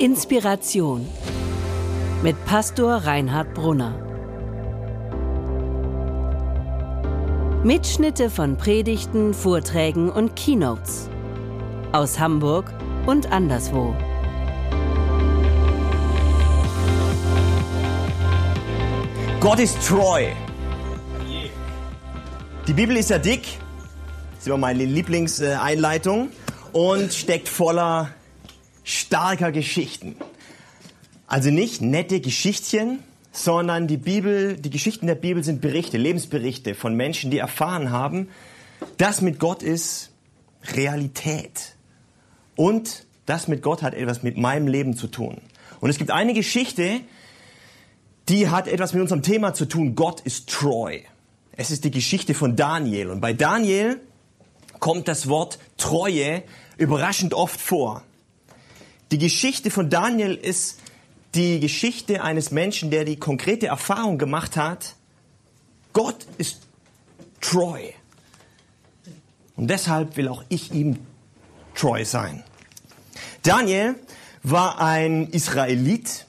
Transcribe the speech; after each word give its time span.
Inspiration 0.00 1.08
mit 2.22 2.36
Pastor 2.44 2.98
Reinhard 2.98 3.52
Brunner. 3.52 3.98
Mitschnitte 7.64 8.30
von 8.30 8.56
Predigten, 8.56 9.34
Vorträgen 9.34 10.08
und 10.08 10.36
Keynotes 10.36 11.10
aus 11.90 12.16
Hamburg 12.20 12.72
und 13.06 13.32
anderswo. 13.32 13.92
Gott 19.40 19.58
ist 19.58 19.84
treu. 19.84 20.26
Die 22.68 22.72
Bibel 22.72 22.96
ist 22.96 23.10
ja 23.10 23.18
dick, 23.18 23.42
das 24.30 24.42
ist 24.42 24.46
immer 24.46 24.58
meine 24.58 24.84
Lieblingseinleitung 24.84 26.28
und 26.72 27.12
steckt 27.12 27.48
voller 27.48 28.10
starker 28.88 29.52
Geschichten. 29.52 30.16
Also 31.26 31.50
nicht 31.50 31.82
nette 31.82 32.20
Geschichtchen, 32.20 33.00
sondern 33.32 33.86
die 33.86 33.98
Bibel, 33.98 34.56
die 34.56 34.70
Geschichten 34.70 35.06
der 35.06 35.14
Bibel 35.14 35.44
sind 35.44 35.60
Berichte, 35.60 35.98
Lebensberichte 35.98 36.74
von 36.74 36.94
Menschen, 36.94 37.30
die 37.30 37.38
erfahren 37.38 37.90
haben, 37.90 38.28
das 38.96 39.20
mit 39.20 39.38
Gott 39.38 39.62
ist 39.62 40.10
Realität. 40.74 41.76
Und 42.56 43.04
das 43.26 43.46
mit 43.46 43.62
Gott 43.62 43.82
hat 43.82 43.92
etwas 43.92 44.22
mit 44.22 44.38
meinem 44.38 44.66
Leben 44.66 44.96
zu 44.96 45.06
tun. 45.06 45.36
Und 45.80 45.90
es 45.90 45.98
gibt 45.98 46.10
eine 46.10 46.32
Geschichte, 46.32 47.00
die 48.30 48.48
hat 48.48 48.68
etwas 48.68 48.94
mit 48.94 49.02
unserem 49.02 49.22
Thema 49.22 49.52
zu 49.52 49.66
tun. 49.66 49.94
Gott 49.96 50.20
ist 50.22 50.48
treu. 50.48 50.98
Es 51.52 51.70
ist 51.70 51.84
die 51.84 51.90
Geschichte 51.90 52.32
von 52.32 52.56
Daniel. 52.56 53.10
Und 53.10 53.20
bei 53.20 53.34
Daniel 53.34 54.00
kommt 54.80 55.08
das 55.08 55.28
Wort 55.28 55.58
Treue 55.76 56.42
überraschend 56.78 57.34
oft 57.34 57.60
vor. 57.60 58.02
Die 59.10 59.18
Geschichte 59.18 59.70
von 59.70 59.88
Daniel 59.88 60.34
ist 60.34 60.80
die 61.34 61.60
Geschichte 61.60 62.22
eines 62.22 62.50
Menschen, 62.50 62.90
der 62.90 63.04
die 63.04 63.16
konkrete 63.16 63.68
Erfahrung 63.68 64.18
gemacht 64.18 64.56
hat, 64.56 64.96
Gott 65.92 66.26
ist 66.36 66.60
treu. 67.40 67.80
Und 69.56 69.68
deshalb 69.68 70.16
will 70.16 70.28
auch 70.28 70.44
ich 70.48 70.72
ihm 70.72 70.98
treu 71.74 72.04
sein. 72.04 72.44
Daniel 73.42 73.94
war 74.42 74.80
ein 74.80 75.28
Israelit 75.28 76.26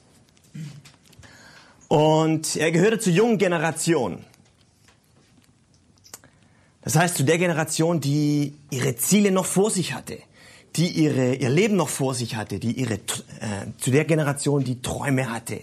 und 1.88 2.56
er 2.56 2.72
gehörte 2.72 2.98
zur 2.98 3.12
jungen 3.12 3.38
Generation. 3.38 4.24
Das 6.82 6.96
heißt 6.96 7.16
zu 7.16 7.24
der 7.24 7.36
Generation, 7.36 8.00
die 8.00 8.54
ihre 8.70 8.96
Ziele 8.96 9.30
noch 9.30 9.44
vor 9.44 9.70
sich 9.70 9.92
hatte 9.92 10.18
die 10.80 10.88
ihre, 10.88 11.34
ihr 11.34 11.50
Leben 11.50 11.76
noch 11.76 11.90
vor 11.90 12.14
sich 12.14 12.36
hatte, 12.36 12.58
die 12.58 12.72
ihre, 12.72 12.94
äh, 12.94 12.98
zu 13.78 13.90
der 13.90 14.06
Generation, 14.06 14.64
die 14.64 14.80
Träume 14.80 15.30
hatte. 15.30 15.60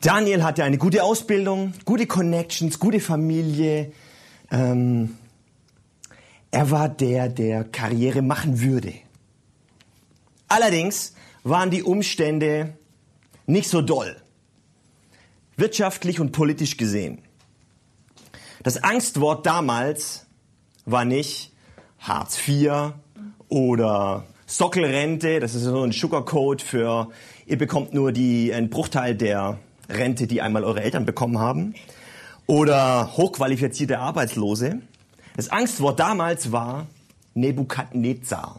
Daniel 0.00 0.42
hatte 0.42 0.64
eine 0.64 0.78
gute 0.78 1.02
Ausbildung, 1.02 1.74
gute 1.84 2.06
Connections, 2.06 2.78
gute 2.78 3.00
Familie. 3.00 3.92
Ähm, 4.50 5.18
er 6.50 6.70
war 6.70 6.88
der, 6.88 7.28
der 7.28 7.64
Karriere 7.64 8.22
machen 8.22 8.62
würde. 8.62 8.94
Allerdings 10.48 11.12
waren 11.42 11.70
die 11.70 11.82
Umstände 11.82 12.78
nicht 13.44 13.68
so 13.68 13.82
doll, 13.82 14.16
wirtschaftlich 15.58 16.18
und 16.18 16.32
politisch 16.32 16.78
gesehen. 16.78 17.20
Das 18.62 18.82
Angstwort 18.82 19.44
damals 19.44 20.24
war 20.86 21.04
nicht 21.04 21.52
Hartz 21.98 22.38
IV 22.48 22.94
oder 23.48 24.24
Sockelrente, 24.46 25.40
das 25.40 25.54
ist 25.54 25.64
so 25.64 25.82
ein 25.82 25.92
Sugarcode 25.92 26.62
für, 26.62 27.10
ihr 27.46 27.58
bekommt 27.58 27.92
nur 27.92 28.12
die, 28.12 28.52
einen 28.52 28.70
Bruchteil 28.70 29.14
der 29.14 29.58
Rente, 29.88 30.26
die 30.26 30.40
einmal 30.40 30.64
eure 30.64 30.82
Eltern 30.82 31.04
bekommen 31.04 31.38
haben. 31.38 31.74
Oder 32.46 33.16
hochqualifizierte 33.16 33.98
Arbeitslose. 33.98 34.80
Das 35.36 35.50
Angstwort 35.50 36.00
damals 36.00 36.50
war 36.50 36.86
Nebukadnezar. 37.34 38.58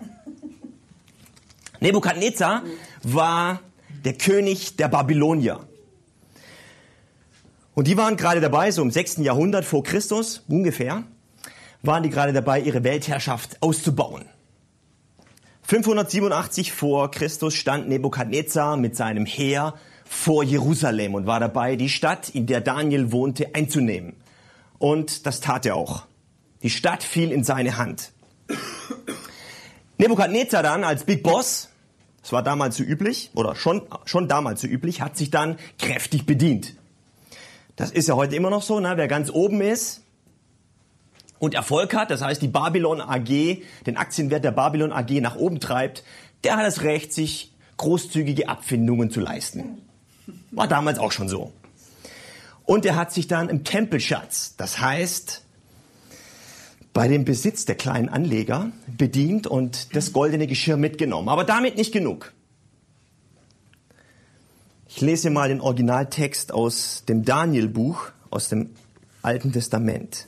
Nebukadnezar 1.79 2.63
war 3.03 3.59
der 4.05 4.13
König 4.13 4.75
der 4.75 4.89
Babylonier. 4.89 5.59
Und 7.73 7.87
die 7.87 7.97
waren 7.97 8.17
gerade 8.17 8.41
dabei, 8.41 8.71
so 8.71 8.81
im 8.81 8.91
6. 8.91 9.17
Jahrhundert 9.17 9.65
vor 9.65 9.83
Christus 9.83 10.43
ungefähr, 10.47 11.03
waren 11.81 12.03
die 12.03 12.09
gerade 12.09 12.33
dabei, 12.33 12.59
ihre 12.59 12.83
Weltherrschaft 12.83 13.61
auszubauen. 13.61 14.25
587 15.69 16.71
vor 16.71 17.11
Christus 17.11 17.53
stand 17.53 17.87
Nebukadnezar 17.87 18.75
mit 18.75 18.95
seinem 18.95 19.27
Heer 19.27 19.75
vor 20.03 20.43
Jerusalem 20.43 21.13
und 21.13 21.27
war 21.27 21.39
dabei, 21.39 21.75
die 21.75 21.89
Stadt, 21.89 22.29
in 22.29 22.47
der 22.47 22.59
Daniel 22.59 23.11
wohnte, 23.11 23.53
einzunehmen. 23.53 24.15
Und 24.79 25.27
das 25.27 25.41
tat 25.41 25.67
er 25.67 25.75
auch. 25.75 26.07
Die 26.63 26.71
Stadt 26.71 27.03
fiel 27.03 27.31
in 27.31 27.43
seine 27.43 27.77
Hand. 27.77 28.13
Nebukadnezar 29.99 30.63
dann 30.63 30.83
als 30.83 31.03
Big 31.03 31.21
Boss, 31.21 31.69
das 32.23 32.31
war 32.31 32.41
damals 32.41 32.77
so 32.77 32.83
üblich, 32.83 33.29
oder 33.35 33.55
schon, 33.55 33.83
schon 34.05 34.27
damals 34.27 34.61
so 34.61 34.67
üblich, 34.67 35.01
hat 35.01 35.17
sich 35.17 35.29
dann 35.29 35.59
kräftig 35.77 36.25
bedient. 36.25 36.73
Das 37.75 37.91
ist 37.91 38.07
ja 38.07 38.15
heute 38.15 38.35
immer 38.35 38.49
noch 38.49 38.63
so, 38.63 38.79
ne? 38.79 38.93
wer 38.95 39.07
ganz 39.07 39.29
oben 39.29 39.61
ist, 39.61 40.01
und 41.39 41.53
Erfolg 41.53 41.93
hat, 41.95 42.11
das 42.11 42.21
heißt 42.21 42.41
die 42.41 42.47
Babylon 42.47 43.01
AG, 43.01 43.63
den 43.85 43.97
Aktienwert 43.97 44.43
der 44.43 44.51
Babylon 44.51 44.91
AG 44.91 45.21
nach 45.21 45.35
oben 45.35 45.59
treibt, 45.59 46.03
der 46.43 46.57
hat 46.57 46.65
das 46.65 46.83
Recht, 46.83 47.13
sich 47.13 47.53
großzügige 47.77 48.49
Abfindungen 48.49 49.09
zu 49.09 49.19
leisten. 49.21 49.79
War 50.51 50.67
damals 50.67 50.99
auch 50.99 51.11
schon 51.11 51.29
so. 51.29 51.53
Und 52.65 52.85
er 52.85 52.95
hat 52.95 53.11
sich 53.11 53.27
dann 53.27 53.49
im 53.49 53.63
Tempelschatz, 53.63 54.55
das 54.57 54.79
heißt 54.79 55.43
bei 56.93 57.07
dem 57.07 57.23
Besitz 57.23 57.65
der 57.65 57.75
kleinen 57.75 58.09
Anleger, 58.09 58.71
bedient 58.97 59.47
und 59.47 59.95
das 59.95 60.11
goldene 60.11 60.47
Geschirr 60.47 60.75
mitgenommen. 60.75 61.29
Aber 61.29 61.43
damit 61.43 61.77
nicht 61.77 61.91
genug. 61.91 62.33
Ich 64.87 64.99
lese 65.01 65.29
mal 65.29 65.49
den 65.49 65.61
Originaltext 65.61 66.51
aus 66.51 67.05
dem 67.07 67.23
Daniel-Buch, 67.23 68.09
aus 68.31 68.49
dem 68.49 68.71
Alten 69.21 69.53
Testament. 69.53 70.27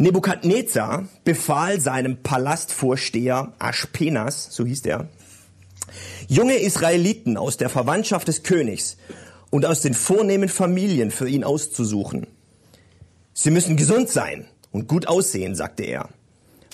Nebukadnezar 0.00 1.08
befahl 1.24 1.80
seinem 1.80 2.22
Palastvorsteher 2.22 3.52
Aschpenas, 3.58 4.46
so 4.50 4.64
hieß 4.64 4.86
er, 4.86 5.08
junge 6.28 6.54
Israeliten 6.54 7.36
aus 7.36 7.56
der 7.56 7.68
Verwandtschaft 7.68 8.28
des 8.28 8.44
Königs 8.44 8.96
und 9.50 9.66
aus 9.66 9.80
den 9.80 9.94
vornehmen 9.94 10.48
Familien 10.48 11.10
für 11.10 11.28
ihn 11.28 11.42
auszusuchen. 11.42 12.28
Sie 13.34 13.50
müssen 13.50 13.76
gesund 13.76 14.08
sein 14.08 14.46
und 14.70 14.86
gut 14.86 15.08
aussehen, 15.08 15.56
sagte 15.56 15.82
er. 15.82 16.08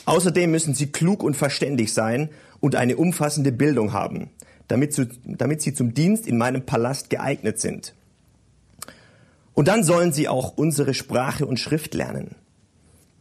Außerdem 0.04 0.50
müssen 0.50 0.74
sie 0.74 0.92
klug 0.92 1.22
und 1.22 1.34
verständig 1.34 1.94
sein 1.94 2.28
und 2.60 2.76
eine 2.76 2.98
umfassende 2.98 3.52
Bildung 3.52 3.94
haben, 3.94 4.28
damit, 4.68 4.92
zu, 4.92 5.08
damit 5.24 5.62
sie 5.62 5.72
zum 5.72 5.94
Dienst 5.94 6.26
in 6.26 6.36
meinem 6.36 6.66
Palast 6.66 7.08
geeignet 7.08 7.58
sind. 7.58 7.94
Und 9.54 9.68
dann 9.68 9.82
sollen 9.82 10.12
sie 10.12 10.28
auch 10.28 10.58
unsere 10.58 10.92
Sprache 10.92 11.46
und 11.46 11.58
Schrift 11.58 11.94
lernen. 11.94 12.34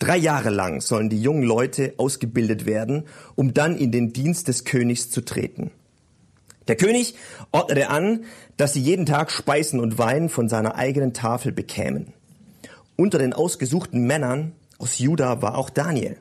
Drei 0.04 0.18
Jahre 0.18 0.50
lang 0.50 0.82
sollen 0.82 1.08
die 1.08 1.22
jungen 1.22 1.44
Leute 1.44 1.94
ausgebildet 1.96 2.66
werden, 2.66 3.06
um 3.36 3.54
dann 3.54 3.78
in 3.78 3.90
den 3.90 4.12
Dienst 4.12 4.50
des 4.50 4.66
Königs 4.66 5.10
zu 5.10 5.24
treten. 5.24 5.72
Der 6.68 6.76
König 6.76 7.16
ordnete 7.54 7.90
an, 7.90 8.26
dass 8.58 8.74
sie 8.74 8.82
jeden 8.82 9.06
Tag 9.06 9.32
Speisen 9.32 9.80
und 9.80 9.98
Wein 9.98 10.28
von 10.28 10.50
seiner 10.50 10.76
eigenen 10.76 11.14
Tafel 11.14 11.54
bekämen. 11.54 12.12
Unter 12.98 13.18
den 13.18 13.32
ausgesuchten 13.32 14.06
Männern 14.06 14.52
aus 14.78 15.00
Juda 15.00 15.42
war 15.42 15.58
auch 15.58 15.70
Daniel. 15.70 16.18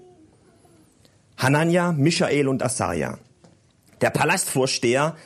Hanania, 1.37 1.91
Michael 1.91 2.47
und 2.47 2.63
Asaja. 2.63 3.19
Der 4.01 4.11
Palastvorsteher 4.11 5.17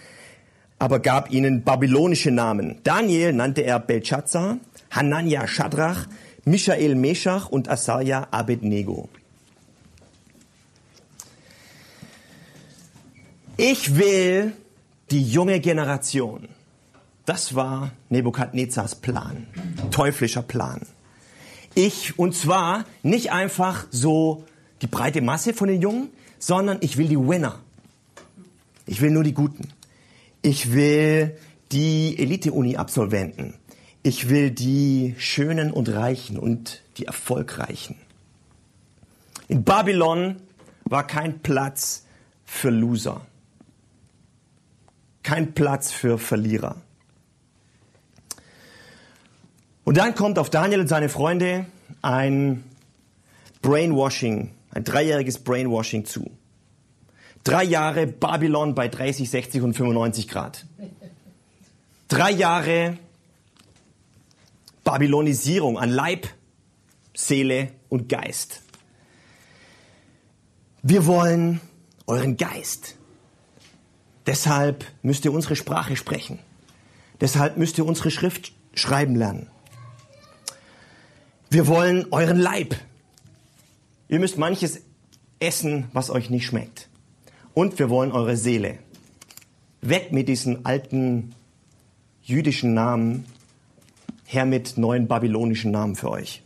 aber 0.79 1.01
gab 1.01 1.31
ihnen 1.31 1.63
babylonische 1.63 2.31
Namen. 2.31 2.81
Daniel 2.85 3.35
nannte 3.35 3.61
er 3.65 3.81
Belshazzar, 3.81 4.57
Hanania 4.91 5.47
Shadrach, 5.47 6.07
Michael 6.49 6.95
Meshach 6.95 7.49
und 7.49 7.69
Asaja 7.69 8.29
Abednego. 8.31 9.09
Ich 13.57 13.97
will 13.97 14.53
die 15.11 15.25
junge 15.25 15.59
Generation. 15.59 16.49
Das 17.25 17.57
war 17.57 17.91
Nebukadnezars 18.11 18.95
Plan, 18.95 19.49
teuflischer 19.91 20.43
Plan. 20.43 20.83
Ich, 21.75 22.17
und 22.17 22.33
zwar 22.37 22.85
nicht 23.03 23.33
einfach 23.33 23.89
so 23.91 24.45
die 24.83 24.87
breite 24.87 25.23
Masse 25.23 25.53
von 25.53 25.67
den 25.67 25.83
Jungen, 25.83 26.11
sondern 26.39 26.79
ich 26.81 26.97
will 26.97 27.09
die 27.09 27.19
Winner. 27.19 27.59
Ich 28.87 29.01
will 29.01 29.11
nur 29.11 29.25
die 29.25 29.35
Guten. 29.35 29.73
Ich 30.43 30.73
will 30.73 31.37
die 31.73 32.17
Elite-Uni-Absolventen. 32.21 33.55
Ich 34.07 34.29
will 34.29 34.53
die 34.53 35.17
Schönen 35.19 35.73
und 35.73 35.89
Reichen 35.89 36.39
und 36.39 36.81
die 36.97 37.07
Erfolgreichen. 37.07 37.97
In 39.49 39.65
Babylon 39.65 40.37
war 40.85 41.05
kein 41.05 41.41
Platz 41.41 42.05
für 42.45 42.71
Loser. 42.71 43.27
Kein 45.25 45.55
Platz 45.55 45.91
für 45.91 46.19
Verlierer. 46.19 46.77
Und 49.83 49.97
dann 49.97 50.15
kommt 50.15 50.39
auf 50.39 50.51
Daniel 50.51 50.83
und 50.83 50.87
seine 50.87 51.09
Freunde 51.09 51.67
ein 52.01 52.63
Brainwashing, 53.61 54.53
ein 54.71 54.85
dreijähriges 54.85 55.41
Brainwashing 55.41 56.05
zu. 56.05 56.31
Drei 57.43 57.65
Jahre 57.65 58.07
Babylon 58.07 58.77
bei 58.77 58.87
30, 58.87 59.29
60 59.29 59.63
und 59.63 59.75
95 59.75 60.29
Grad. 60.29 60.65
Drei 62.07 62.31
Jahre 62.31 62.99
Babylonisierung 64.87 65.79
an 65.79 65.91
Leib, 65.91 66.29
Seele 67.13 67.73
und 67.89 68.09
Geist. 68.09 68.63
Wir 70.83 71.07
wollen 71.07 71.61
euren 72.07 72.37
Geist. 72.37 72.95
Deshalb 74.27 74.85
müsst 75.03 75.25
ihr 75.25 75.33
unsere 75.33 75.57
Sprache 75.57 75.97
sprechen. 75.97 76.39
Deshalb 77.21 77.57
müsst 77.57 77.79
ihr 77.79 77.85
unsere 77.85 78.13
Schrift 78.13 78.53
schreiben 78.75 79.17
lernen. 79.17 79.51
Wir 81.51 81.67
wollen 81.67 82.07
euren 82.13 82.39
Leib. 82.39 82.77
Ihr 84.09 84.21
müsst 84.21 84.39
manches 84.39 84.83
essen, 85.41 85.89
was 85.95 86.11
euch 86.11 86.31
nicht 86.31 86.47
schmeckt. 86.47 86.89
Und 87.55 87.81
wir 87.81 87.91
wollen 87.91 88.13
eure 88.13 88.37
Seele. 88.37 88.79
Weg 89.81 90.13
mit 90.13 90.29
diesen 90.29 90.65
alten 90.65 91.35
jüdischen 92.23 92.73
Namen, 92.73 93.25
her 94.27 94.45
mit 94.45 94.77
neuen 94.77 95.09
babylonischen 95.09 95.71
Namen 95.71 95.97
für 95.97 96.11
euch. 96.11 96.43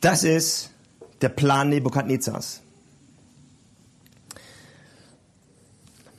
Das 0.00 0.24
ist 0.24 0.70
der 1.20 1.28
Plan 1.28 1.68
Nebukadnezars. 1.68 2.62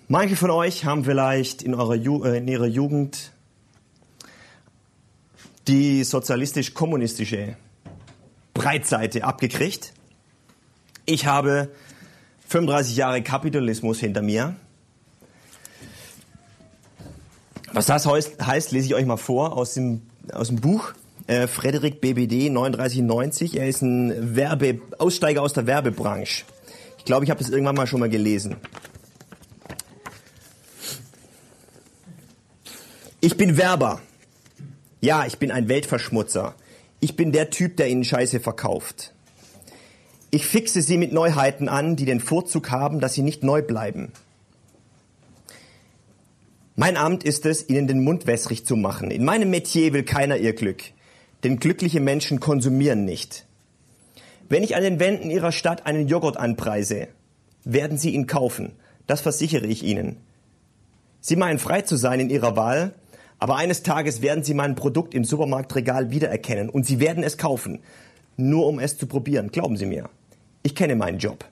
Manche 0.07 0.35
von 0.35 0.51
euch 0.51 0.85
haben 0.85 1.05
vielleicht 1.05 1.63
in, 1.63 1.73
eurer 1.73 1.95
Ju 1.95 2.23
äh, 2.23 2.37
in 2.37 2.47
ihrer 2.47 2.67
Jugend 2.67 3.31
die 5.67 6.03
sozialistisch-kommunistische 6.03 7.55
Breitseite 8.53 9.23
abgekriegt. 9.23 9.93
Ich 11.05 11.25
habe 11.25 11.69
35 12.47 12.97
Jahre 12.97 13.23
Kapitalismus 13.23 13.99
hinter 13.99 14.21
mir. 14.21 14.55
Was 17.73 17.85
das 17.85 18.05
heißt, 18.05 18.71
lese 18.71 18.85
ich 18.85 18.95
euch 18.95 19.05
mal 19.05 19.17
vor 19.17 19.55
aus 19.55 19.73
dem, 19.75 20.01
aus 20.33 20.47
dem 20.47 20.57
Buch. 20.57 20.93
Äh, 21.27 21.47
Frederik 21.47 22.01
BBD 22.01 22.49
3990. 22.49 23.57
Er 23.57 23.67
ist 23.67 23.81
ein 23.81 24.35
Werbe, 24.35 24.81
Aussteiger 24.97 25.41
aus 25.41 25.53
der 25.53 25.67
Werbebranche. 25.67 26.43
Ich 26.97 27.05
glaube, 27.05 27.23
ich 27.23 27.31
habe 27.31 27.39
das 27.39 27.49
irgendwann 27.49 27.75
mal 27.75 27.87
schon 27.87 28.01
mal 28.01 28.09
gelesen. 28.09 28.57
Ich 33.21 33.37
bin 33.37 33.55
Werber. 33.55 34.01
Ja, 34.99 35.25
ich 35.25 35.37
bin 35.37 35.51
ein 35.51 35.69
Weltverschmutzer. 35.69 36.55
Ich 36.99 37.15
bin 37.15 37.31
der 37.31 37.49
Typ, 37.51 37.77
der 37.77 37.87
Ihnen 37.87 38.03
Scheiße 38.03 38.39
verkauft. 38.39 39.13
Ich 40.29 40.45
fixe 40.45 40.81
Sie 40.81 40.97
mit 40.97 41.13
Neuheiten 41.13 41.69
an, 41.69 41.95
die 41.95 42.05
den 42.05 42.19
Vorzug 42.19 42.71
haben, 42.71 42.99
dass 42.99 43.13
sie 43.13 43.21
nicht 43.21 43.43
neu 43.43 43.61
bleiben. 43.61 44.11
Mein 46.75 46.95
Amt 46.95 47.25
ist 47.25 47.45
es, 47.45 47.67
Ihnen 47.67 47.87
den 47.87 48.03
Mund 48.03 48.27
wässrig 48.27 48.65
zu 48.65 48.77
machen. 48.77 49.11
In 49.11 49.25
meinem 49.25 49.49
Metier 49.49 49.91
will 49.91 50.03
keiner 50.03 50.37
Ihr 50.37 50.53
Glück, 50.53 50.83
denn 51.43 51.59
glückliche 51.59 51.99
Menschen 51.99 52.39
konsumieren 52.39 53.03
nicht. 53.03 53.45
Wenn 54.47 54.63
ich 54.63 54.75
an 54.75 54.83
den 54.83 54.99
Wänden 54.99 55.29
Ihrer 55.29 55.51
Stadt 55.51 55.85
einen 55.85 56.07
Joghurt 56.07 56.37
anpreise, 56.37 57.09
werden 57.65 57.97
Sie 57.97 58.11
ihn 58.11 58.25
kaufen. 58.25 58.73
Das 59.05 59.19
versichere 59.19 59.65
ich 59.65 59.83
Ihnen. 59.83 60.17
Sie 61.19 61.35
meinen 61.35 61.59
frei 61.59 61.81
zu 61.81 61.97
sein 61.97 62.21
in 62.21 62.29
Ihrer 62.29 62.55
Wahl, 62.55 62.93
aber 63.37 63.57
eines 63.57 63.83
Tages 63.83 64.21
werden 64.21 64.43
Sie 64.43 64.53
mein 64.53 64.75
Produkt 64.75 65.13
im 65.13 65.25
Supermarktregal 65.25 66.11
wiedererkennen 66.11 66.69
und 66.69 66.85
Sie 66.85 67.01
werden 67.01 67.23
es 67.23 67.37
kaufen, 67.37 67.79
nur 68.37 68.65
um 68.67 68.79
es 68.79 68.97
zu 68.97 69.07
probieren. 69.07 69.51
Glauben 69.51 69.75
Sie 69.75 69.85
mir. 69.85 70.09
Ich 70.63 70.73
kenne 70.73 70.95
meinen 70.95 71.17
Job. 71.17 71.43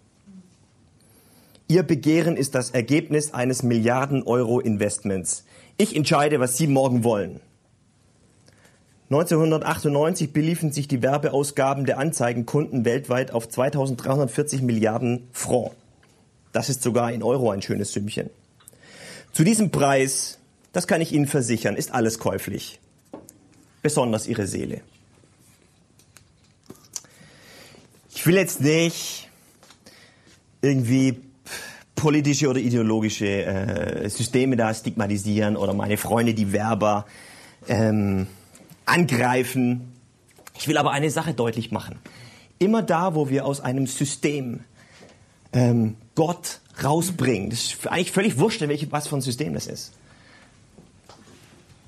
Ihr 1.71 1.83
Begehren 1.83 2.35
ist 2.35 2.55
das 2.55 2.71
Ergebnis 2.71 3.31
eines 3.35 3.61
Milliarden 3.61 4.23
Euro 4.23 4.59
Investments. 4.59 5.45
Ich 5.77 5.95
entscheide, 5.95 6.39
was 6.39 6.57
Sie 6.57 6.65
morgen 6.65 7.03
wollen. 7.03 7.41
1998 9.11 10.33
beliefen 10.33 10.71
sich 10.71 10.87
die 10.87 11.03
Werbeausgaben 11.03 11.85
der 11.85 11.99
Anzeigenkunden 11.99 12.85
weltweit 12.85 13.29
auf 13.29 13.47
2340 13.47 14.63
Milliarden 14.63 15.27
Franc. 15.31 15.73
Das 16.53 16.69
ist 16.69 16.81
sogar 16.81 17.11
in 17.11 17.21
Euro 17.21 17.51
ein 17.51 17.61
schönes 17.61 17.93
Sümmchen. 17.93 18.31
Zu 19.31 19.43
diesem 19.43 19.69
Preis, 19.69 20.39
das 20.73 20.87
kann 20.87 21.01
ich 21.01 21.11
Ihnen 21.11 21.27
versichern, 21.27 21.75
ist 21.75 21.93
alles 21.93 22.17
käuflich. 22.17 22.79
Besonders 23.83 24.25
Ihre 24.25 24.47
Seele. 24.47 24.81
Ich 28.15 28.25
will 28.25 28.37
jetzt 28.37 28.59
nicht 28.61 29.29
irgendwie 30.63 31.28
politische 31.99 32.47
oder 32.47 32.59
ideologische 32.59 33.45
äh, 33.45 34.09
Systeme 34.09 34.55
da 34.55 34.73
stigmatisieren 34.73 35.57
oder 35.57 35.73
meine 35.73 35.97
Freunde, 35.97 36.33
die 36.33 36.53
Werber, 36.53 37.05
ähm, 37.67 38.27
angreifen. 38.85 39.93
Ich 40.57 40.67
will 40.67 40.77
aber 40.77 40.91
eine 40.91 41.09
Sache 41.09 41.33
deutlich 41.33 41.71
machen. 41.71 41.99
Immer 42.57 42.83
da, 42.83 43.15
wo 43.15 43.29
wir 43.29 43.45
aus 43.45 43.59
einem 43.59 43.85
System 43.85 44.61
ähm, 45.51 45.95
Gott 46.15 46.61
rausbringen, 46.81 47.49
das 47.49 47.59
ist 47.59 47.87
eigentlich 47.87 48.11
völlig 48.11 48.39
wurscht, 48.39 48.61
welche, 48.61 48.91
was 48.91 49.07
für 49.07 49.17
ein 49.17 49.21
System 49.21 49.53
das 49.53 49.67
ist. 49.67 49.93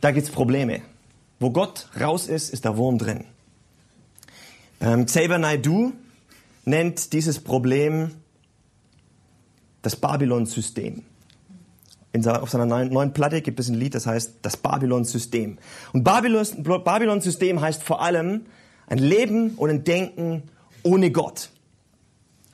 Da 0.01 0.11
gibt 0.11 0.27
es 0.27 0.33
Probleme. 0.33 0.81
Wo 1.39 1.51
Gott 1.51 1.87
raus 1.99 2.27
ist, 2.27 2.49
ist 2.51 2.65
der 2.65 2.75
Wurm 2.77 2.97
drin. 2.97 3.25
Ähm, 4.81 5.05
Xavier 5.05 5.37
Naidoo 5.37 5.93
nennt 6.65 7.13
dieses 7.13 7.39
Problem 7.39 8.11
das 9.81 9.95
Babylon-System. 9.95 11.03
auf 12.25 12.49
seiner 12.49 12.65
neuen, 12.65 13.13
Platte 13.13 13.41
gibt 13.41 13.59
es 13.59 13.69
ein 13.69 13.75
Lied, 13.75 13.95
das 13.95 14.05
heißt 14.05 14.35
das 14.41 14.57
Babylon-System. 14.57 15.57
Und 15.93 16.03
Babylon-System 16.03 17.61
heißt 17.61 17.83
vor 17.83 18.01
allem 18.01 18.45
ein 18.87 18.97
Leben 18.97 19.51
und 19.51 19.69
ein 19.69 19.83
Denken 19.83 20.43
ohne 20.83 21.11
Gott. 21.11 21.49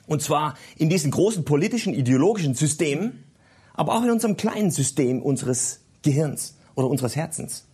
Und 0.06 0.22
zwar 0.22 0.54
in 0.76 0.88
diesem 0.88 1.10
großen 1.10 1.44
politischen, 1.44 1.92
ideologischen 1.92 2.54
System, 2.54 3.24
aber 3.74 3.94
auch 3.94 4.02
in 4.02 4.10
unserem 4.10 4.36
kleinen 4.36 4.70
System 4.70 5.20
unseres 5.22 5.80
Gehirns 6.02 6.56
oder 6.74 6.88
unseres 6.88 7.14
Herzens. 7.14 7.66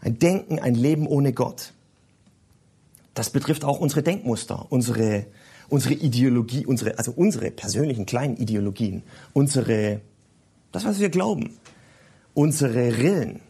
Ein 0.00 0.18
Denken, 0.18 0.58
ein 0.58 0.74
Leben 0.74 1.06
ohne 1.06 1.32
Gott. 1.32 1.72
Das 3.14 3.30
betrifft 3.30 3.64
auch 3.64 3.80
unsere 3.80 4.02
Denkmuster, 4.02 4.66
unsere 4.68 5.26
unsere 5.68 5.94
Ideologie, 5.94 6.66
unsere, 6.66 6.98
also 6.98 7.12
unsere 7.12 7.50
persönlichen 7.50 8.06
kleinen 8.06 8.36
Ideologien, 8.36 9.02
unsere, 9.32 10.00
das, 10.72 10.84
was 10.84 10.98
wir 10.98 11.08
glauben, 11.08 11.56
unsere 12.34 12.96
Rillen. 12.98 13.40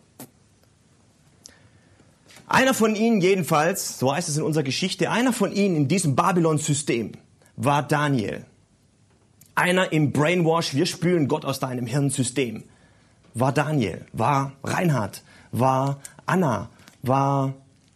Einer 2.49 2.75
von 2.75 2.95
ihnen 2.95 3.21
jedenfalls, 3.21 3.99
so 3.99 4.15
heißt 4.15 4.29
es 4.29 4.37
in 4.37 4.45
unserer 4.45 4.63
Geschichte, 4.63 5.11
einer 5.11 5.33
von 5.33 5.53
ihnen 5.53 5.77
in 5.77 5.89
diesem 5.89 6.15
Babylon-System 6.15 7.13
war 7.57 7.83
Daniel. 7.83 8.45
Einer 9.55 9.91
im 9.91 10.13
Brainwash, 10.13 10.75
wir 10.75 10.87
spülen 10.87 11.29
Gott 11.29 11.45
aus 11.45 11.59
deinem 11.59 11.87
Hirnsystem, 11.87 12.65
war 13.35 13.53
Daniel, 13.53 14.05
war 14.13 14.53
Reinhard, 14.63 15.25
war 15.51 16.01
Anna, 16.27 16.69
war 17.03 17.55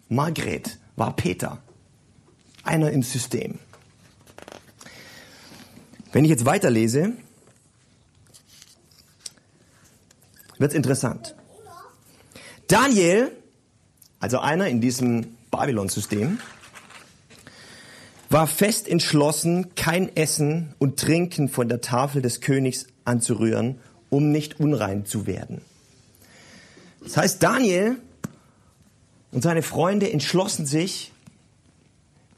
Margret, 0.09 0.79
war 0.97 1.15
Peter. 1.15 1.59
Einer 2.65 2.91
im 2.91 3.03
System. 3.03 3.59
Wenn 6.13 6.25
ich 6.25 6.31
jetzt 6.31 6.45
weiterlese, 6.45 7.13
wird 10.59 10.73
es 10.73 10.77
interessant. 10.77 11.37
Daniel, 12.67 13.31
also 14.19 14.39
einer 14.41 14.67
in 14.69 14.81
diesem 14.81 15.37
Babylon-System, 15.51 16.39
war 18.29 18.47
fest 18.47 18.89
entschlossen, 18.89 19.75
kein 19.75 20.15
Essen 20.17 20.75
und 20.79 20.99
Trinken 20.99 21.49
von 21.49 21.69
der 21.69 21.81
Tafel 21.81 22.23
des 22.23 22.41
Königs 22.41 22.87
anzurühren, 23.05 23.81
um 24.09 24.31
nicht 24.31 24.61
unrein 24.61 25.07
zu 25.07 25.27
werden. 25.27 25.61
Das 27.03 27.17
heißt, 27.17 27.43
Daniel 27.43 27.97
und 29.33 29.43
seine 29.43 29.63
Freunde 29.63 30.13
entschlossen 30.13 30.67
sich, 30.67 31.13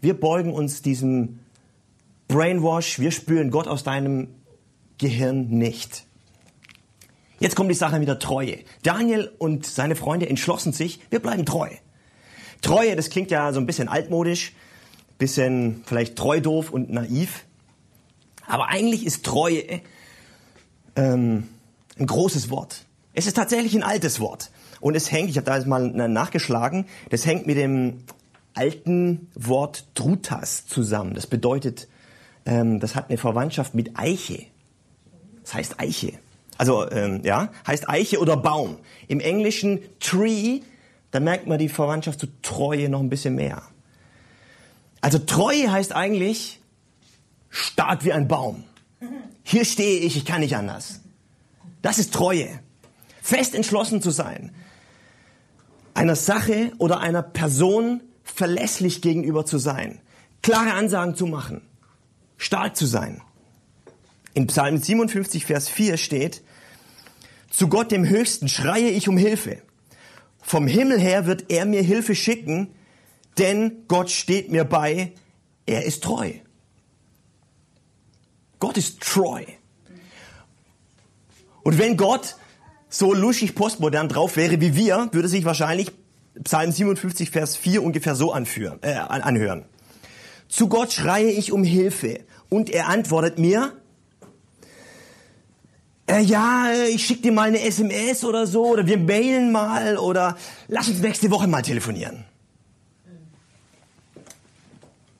wir 0.01 0.15
beugen 0.15 0.53
uns 0.53 0.83
diesem 0.83 1.41
Brainwash, 2.33 2.99
wir 2.99 3.11
spüren 3.11 3.51
Gott 3.51 3.69
aus 3.69 3.85
deinem 3.85 4.29
Gehirn 4.97 5.49
nicht. 5.51 6.07
Jetzt 7.41 7.57
kommt 7.57 7.71
die 7.71 7.75
Sache 7.75 7.99
mit 7.99 8.09
der 8.09 8.19
Treue. 8.19 8.61
Daniel 8.83 9.31
und 9.37 9.67
seine 9.67 9.97
Freunde 9.97 10.31
entschlossen 10.31 10.73
sich, 10.73 11.01
wir 11.11 11.21
bleiben 11.21 11.45
treu. 11.45 11.69
Treue, 12.63 12.97
das 12.97 13.11
klingt 13.11 13.31
ja 13.31 13.53
so 13.53 13.61
ein 13.61 13.67
bisschen 13.67 13.89
altmodisch, 13.89 14.55
bisschen 15.19 15.83
vielleicht 15.85 16.17
treu 16.17 16.41
doof 16.41 16.71
und 16.71 16.91
naiv. 16.91 17.45
Aber 18.47 18.69
eigentlich 18.69 19.05
ist 19.05 19.27
Treue 19.27 19.83
ähm, 20.97 21.49
ein 21.99 22.07
großes 22.07 22.49
Wort. 22.49 22.87
Es 23.13 23.27
ist 23.27 23.35
tatsächlich 23.35 23.75
ein 23.75 23.83
altes 23.83 24.21
Wort. 24.21 24.51
Und 24.81 24.95
es 24.95 25.13
hängt, 25.13 25.29
ich 25.29 25.37
habe 25.37 25.45
da 25.45 25.57
jetzt 25.57 25.67
mal 25.67 25.83
nachgeschlagen, 26.09 26.87
das 27.11 27.27
hängt 27.27 27.47
mit 27.47 27.59
dem 27.59 28.05
alten 28.55 29.29
Wort 29.35 29.85
Drutas 29.93 30.67
zusammen. 30.67 31.13
Das 31.13 31.27
bedeutet, 31.27 31.89
ähm, 32.47 32.81
das 32.81 32.95
hat 32.95 33.09
eine 33.09 33.19
Verwandtschaft 33.19 33.75
mit 33.75 33.99
Eiche. 33.99 34.47
Das 35.43 35.55
heißt 35.55 35.81
Eiche. 35.81 36.13
Also 36.59 36.89
ähm, 36.91 37.23
ja, 37.25 37.51
heißt 37.67 37.89
Eiche 37.89 38.19
oder 38.21 38.37
Baum. 38.37 38.79
Im 39.09 39.21
Englischen 39.21 39.81
Tree, 40.01 40.61
da 41.11 41.21
merkt 41.21 41.47
man 41.47 41.59
die 41.59 41.69
Verwandtschaft 41.69 42.21
zu 42.21 42.27
Treue 42.43 42.89
noch 42.89 43.01
ein 43.01 43.11
bisschen 43.11 43.35
mehr. 43.35 43.63
Also 45.01 45.19
Treue 45.19 45.71
heißt 45.71 45.93
eigentlich 45.95 46.61
stark 47.51 48.05
wie 48.05 48.13
ein 48.13 48.29
Baum. 48.29 48.65
Hier 49.43 49.65
stehe 49.65 50.01
ich, 50.01 50.17
ich 50.17 50.25
kann 50.25 50.41
nicht 50.41 50.57
anders. 50.57 51.01
Das 51.83 51.99
ist 51.99 52.15
Treue. 52.15 52.49
Fest 53.21 53.55
entschlossen 53.55 54.01
zu 54.01 54.11
sein 54.11 54.53
einer 55.95 56.17
Sache 56.17 56.73
oder 56.79 57.01
einer 57.01 57.23
Person 57.23 58.03
verlässlich 58.25 59.03
gegenüber 59.03 59.45
zu 59.45 59.59
sein, 59.59 60.01
klare 60.43 60.73
Ansagen 60.73 61.15
zu 61.15 61.27
machen, 61.27 61.63
stark 62.43 62.77
zu 62.77 62.87
sein. 62.87 63.23
In 64.35 64.47
Psalm 64.49 64.77
57, 64.77 65.47
Vers 65.47 65.69
4 65.69 65.97
steht, 65.97 66.43
zu 67.51 67.69
Gott 67.69 67.93
dem 67.93 68.09
Höchsten 68.09 68.49
schreie 68.49 68.89
ich 68.89 69.09
um 69.09 69.17
Hilfe. 69.17 69.63
Vom 70.41 70.67
Himmel 70.67 70.99
her 70.99 71.27
wird 71.27 71.51
er 71.51 71.67
mir 71.67 71.83
Hilfe 71.83 72.15
schicken, 72.15 72.75
denn 73.39 73.85
Gott 73.89 74.11
steht 74.11 74.51
mir 74.51 74.65
bei, 74.65 75.13
er 75.67 75.85
ist 75.85 76.03
treu. 76.03 76.33
Gott 78.59 78.77
ist 78.77 79.01
treu. 79.01 79.45
Und 81.63 81.79
wenn 81.79 81.97
Gott 81.97 82.37
so 82.89 83.15
luschig 83.15 83.55
postmodern 83.55 84.09
drauf 84.09 84.37
wäre 84.37 84.61
wie 84.61 84.75
wir, 84.75 85.09
würde 85.13 85.29
sich 85.29 85.45
wahrscheinlich 85.45 85.93
Psalm 86.43 86.73
57, 86.73 87.31
Vers 87.31 87.57
4 87.57 87.83
ungefähr 87.83 88.15
so 88.17 88.33
anführen, 88.33 88.79
äh, 88.83 88.95
anhören. 88.95 89.65
Zu 90.53 90.69
Gott 90.69 90.93
schreie 90.93 91.31
ich 91.31 91.51
um 91.51 91.65
Hilfe 91.65 92.21
und 92.51 92.69
er 92.69 92.89
antwortet 92.89 93.39
mir, 93.39 93.73
äh, 96.07 96.21
ja, 96.21 96.67
ich 96.91 97.07
schicke 97.07 97.23
dir 97.23 97.33
mal 97.33 97.49
eine 97.49 97.63
SMS 97.63 98.23
oder 98.23 98.47
so 98.47 98.67
oder 98.67 98.87
wir 98.87 98.99
mailen 98.99 99.51
mal 99.51 99.97
oder 99.97 100.37
lass 100.69 100.89
uns 100.89 101.01
nächste 101.01 101.31
Woche 101.31 101.47
mal 101.47 101.63
telefonieren. 101.63 102.27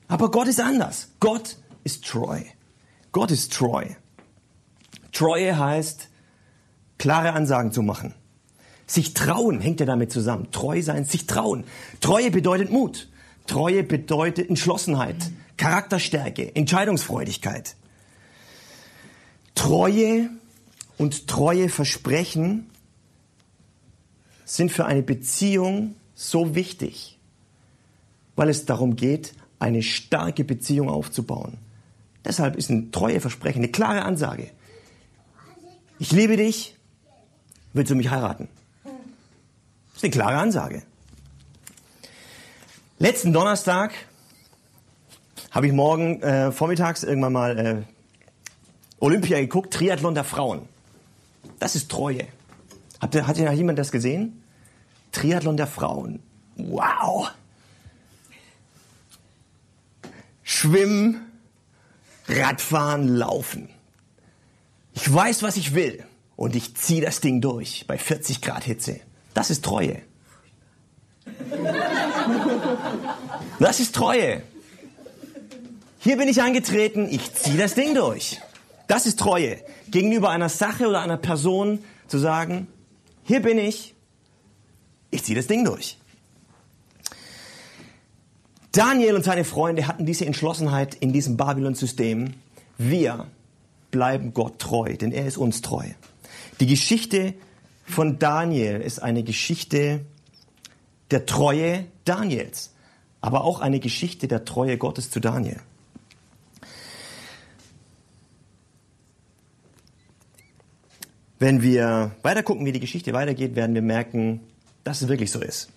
Aber 0.07 0.29
Gott 0.29 0.47
ist 0.47 0.61
anders. 0.61 1.07
Gott 1.19 1.57
ist 1.83 2.05
treu. 2.05 2.41
Gott 3.11 3.31
ist 3.31 3.53
treu. 3.53 3.87
Treue 5.13 5.57
heißt, 5.57 6.09
klare 6.99 7.33
Ansagen 7.33 7.71
zu 7.71 7.81
machen. 7.81 8.13
Sich 8.85 9.15
trauen 9.15 9.61
hängt 9.61 9.79
ja 9.79 9.87
damit 9.87 10.11
zusammen. 10.11 10.51
Treu 10.51 10.83
sein, 10.83 11.05
sich 11.05 11.25
trauen. 11.25 11.63
Treue 12.01 12.29
bedeutet 12.29 12.69
Mut. 12.69 13.07
Treue 13.47 13.83
bedeutet 13.83 14.49
Entschlossenheit, 14.49 15.15
Charakterstärke, 15.57 16.55
Entscheidungsfreudigkeit. 16.55 17.75
Treue 19.55 20.29
und 20.97 21.27
treue 21.27 21.69
Versprechen 21.69 22.69
sind 24.45 24.71
für 24.71 24.85
eine 24.85 25.03
Beziehung 25.03 25.95
so 26.15 26.55
wichtig, 26.55 27.17
weil 28.35 28.49
es 28.49 28.65
darum 28.65 28.95
geht, 28.95 29.33
eine 29.59 29.83
starke 29.83 30.43
Beziehung 30.43 30.89
aufzubauen. 30.89 31.57
Deshalb 32.25 32.55
ist 32.55 32.69
ein 32.69 32.91
treue 32.91 33.19
Versprechen 33.19 33.59
eine 33.59 33.71
klare 33.71 34.03
Ansage. 34.03 34.49
Ich 35.99 36.11
liebe 36.11 36.37
dich, 36.37 36.75
Willst 37.73 37.89
du 37.89 37.95
mich 37.95 38.09
heiraten? 38.11 38.47
Das 38.83 39.97
ist 39.97 40.03
eine 40.03 40.11
klare 40.11 40.37
Ansage. 40.37 40.83
Letzten 43.03 43.33
Donnerstag 43.33 43.91
habe 45.51 45.67
ich 45.67 45.73
morgen 45.73 46.21
äh, 46.21 46.53
vormittags 46.53 47.03
irgendwann 47.03 47.33
mal 47.33 47.59
äh, 47.59 47.81
Olympia 49.01 49.41
geguckt, 49.41 49.73
Triathlon 49.73 50.15
der 50.15 50.23
Frauen. 50.23 50.69
Das 51.59 51.75
ist 51.75 51.91
Treue. 51.91 52.25
Hat, 53.01 53.13
hat 53.13 53.37
jemand 53.37 53.77
das 53.77 53.91
gesehen? 53.91 54.41
Triathlon 55.11 55.57
der 55.57 55.67
Frauen. 55.67 56.21
Wow! 56.55 57.29
Schwimmen, 60.43 61.29
Radfahren, 62.29 63.09
Laufen. 63.09 63.67
Ich 64.93 65.13
weiß, 65.13 65.43
was 65.43 65.57
ich 65.57 65.75
will 65.75 66.05
und 66.37 66.55
ich 66.55 66.73
ziehe 66.77 67.01
das 67.01 67.19
Ding 67.19 67.41
durch 67.41 67.83
bei 67.85 67.97
40 67.97 68.41
Grad 68.41 68.63
Hitze. 68.63 69.01
Das 69.33 69.49
ist 69.49 69.65
Treue. 69.65 70.01
Das 73.59 73.79
ist 73.79 73.95
Treue. 73.95 74.41
Hier 75.99 76.17
bin 76.17 76.27
ich 76.27 76.41
angetreten, 76.41 77.07
ich 77.09 77.33
ziehe 77.33 77.57
das 77.57 77.75
Ding 77.75 77.95
durch. 77.95 78.41
Das 78.87 79.05
ist 79.05 79.19
Treue. 79.19 79.57
Gegenüber 79.89 80.29
einer 80.29 80.49
Sache 80.49 80.87
oder 80.87 81.01
einer 81.01 81.17
Person 81.17 81.79
zu 82.07 82.17
sagen, 82.17 82.67
hier 83.23 83.41
bin 83.41 83.57
ich, 83.57 83.93
ich 85.11 85.23
ziehe 85.23 85.35
das 85.35 85.47
Ding 85.47 85.63
durch. 85.63 85.97
Daniel 88.71 89.15
und 89.15 89.23
seine 89.23 89.45
Freunde 89.45 89.87
hatten 89.87 90.05
diese 90.05 90.25
Entschlossenheit 90.25 90.95
in 90.95 91.13
diesem 91.13 91.37
Babylon-System. 91.37 92.33
Wir 92.79 93.27
bleiben 93.91 94.33
Gott 94.33 94.57
treu, 94.59 94.97
denn 94.97 95.11
er 95.11 95.27
ist 95.27 95.37
uns 95.37 95.61
treu. 95.61 95.85
Die 96.59 96.65
Geschichte 96.65 97.35
von 97.85 98.17
Daniel 98.17 98.81
ist 98.81 99.01
eine 99.01 99.23
Geschichte 99.23 100.01
der 101.11 101.27
Treue 101.27 101.85
Daniels, 102.03 102.72
aber 103.23 103.45
auch 103.45 103.61
eine 103.61 103.79
Geschichte 103.79 104.27
der 104.27 104.43
Treue 104.43 104.77
Gottes 104.77 105.09
zu 105.09 105.21
Daniel. 105.21 105.61
Wenn 111.39 111.61
wir 111.61 112.11
weiter 112.21 112.43
gucken, 112.43 112.65
wie 112.65 112.73
die 112.73 112.81
Geschichte 112.81 113.13
weitergeht, 113.13 113.55
werden 113.55 113.75
wir 113.75 113.81
merken, 113.81 114.41
dass 114.83 115.01
es 115.01 115.07
wirklich 115.07 115.31
so 115.31 115.39
ist. 115.39 115.69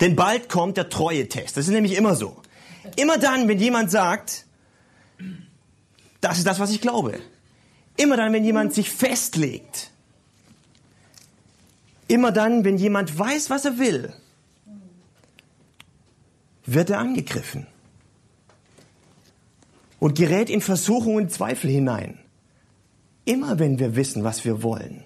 Denn 0.00 0.14
bald 0.14 0.48
kommt 0.48 0.76
der 0.76 0.88
Treue-Test. 0.88 1.56
Das 1.56 1.66
ist 1.66 1.72
nämlich 1.72 1.96
immer 1.96 2.14
so. 2.14 2.36
Immer 2.94 3.18
dann, 3.18 3.48
wenn 3.48 3.58
jemand 3.58 3.90
sagt, 3.90 4.46
das 6.20 6.38
ist 6.38 6.46
das, 6.46 6.60
was 6.60 6.70
ich 6.70 6.80
glaube. 6.80 7.18
Immer 7.96 8.16
dann, 8.16 8.32
wenn 8.32 8.44
jemand 8.44 8.74
sich 8.74 8.90
festlegt, 8.90 9.90
Immer 12.08 12.30
dann, 12.30 12.64
wenn 12.64 12.76
jemand 12.76 13.18
weiß, 13.18 13.50
was 13.50 13.64
er 13.64 13.78
will, 13.78 14.12
wird 16.66 16.90
er 16.90 16.98
angegriffen 16.98 17.66
und 19.98 20.16
gerät 20.16 20.50
in 20.50 20.60
Versuchung 20.60 21.16
und 21.16 21.32
Zweifel 21.32 21.70
hinein. 21.70 22.18
Immer 23.24 23.58
wenn 23.58 23.78
wir 23.78 23.96
wissen, 23.96 24.24
was 24.24 24.44
wir 24.44 24.62
wollen, 24.62 25.04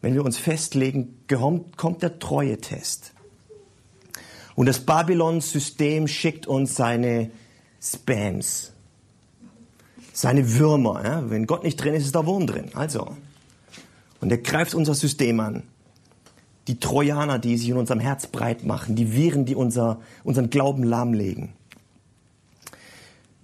wenn 0.00 0.14
wir 0.14 0.24
uns 0.24 0.38
festlegen, 0.38 1.18
kommt 1.76 2.02
der 2.02 2.18
Treue-Test. 2.18 3.12
Und 4.54 4.66
das 4.66 4.80
Babylon-System 4.80 6.08
schickt 6.08 6.46
uns 6.46 6.74
seine 6.74 7.30
Spams, 7.80 8.72
seine 10.12 10.58
Würmer. 10.58 11.04
Ja? 11.04 11.30
Wenn 11.30 11.46
Gott 11.46 11.62
nicht 11.62 11.76
drin 11.76 11.94
ist, 11.94 12.06
ist 12.06 12.14
der 12.14 12.26
Wurm 12.26 12.46
drin. 12.46 12.70
Also. 12.74 13.16
Und 14.20 14.30
er 14.30 14.38
greift 14.38 14.74
unser 14.74 14.94
System 14.94 15.38
an 15.40 15.62
die 16.68 16.78
Trojaner, 16.78 17.38
die 17.38 17.56
sich 17.56 17.70
in 17.70 17.76
unserem 17.76 18.00
Herz 18.00 18.26
breit 18.26 18.64
machen, 18.64 18.94
die 18.94 19.12
Viren, 19.12 19.44
die 19.44 19.54
unser, 19.54 20.00
unseren 20.22 20.50
Glauben 20.50 20.84
lahmlegen. 20.84 21.52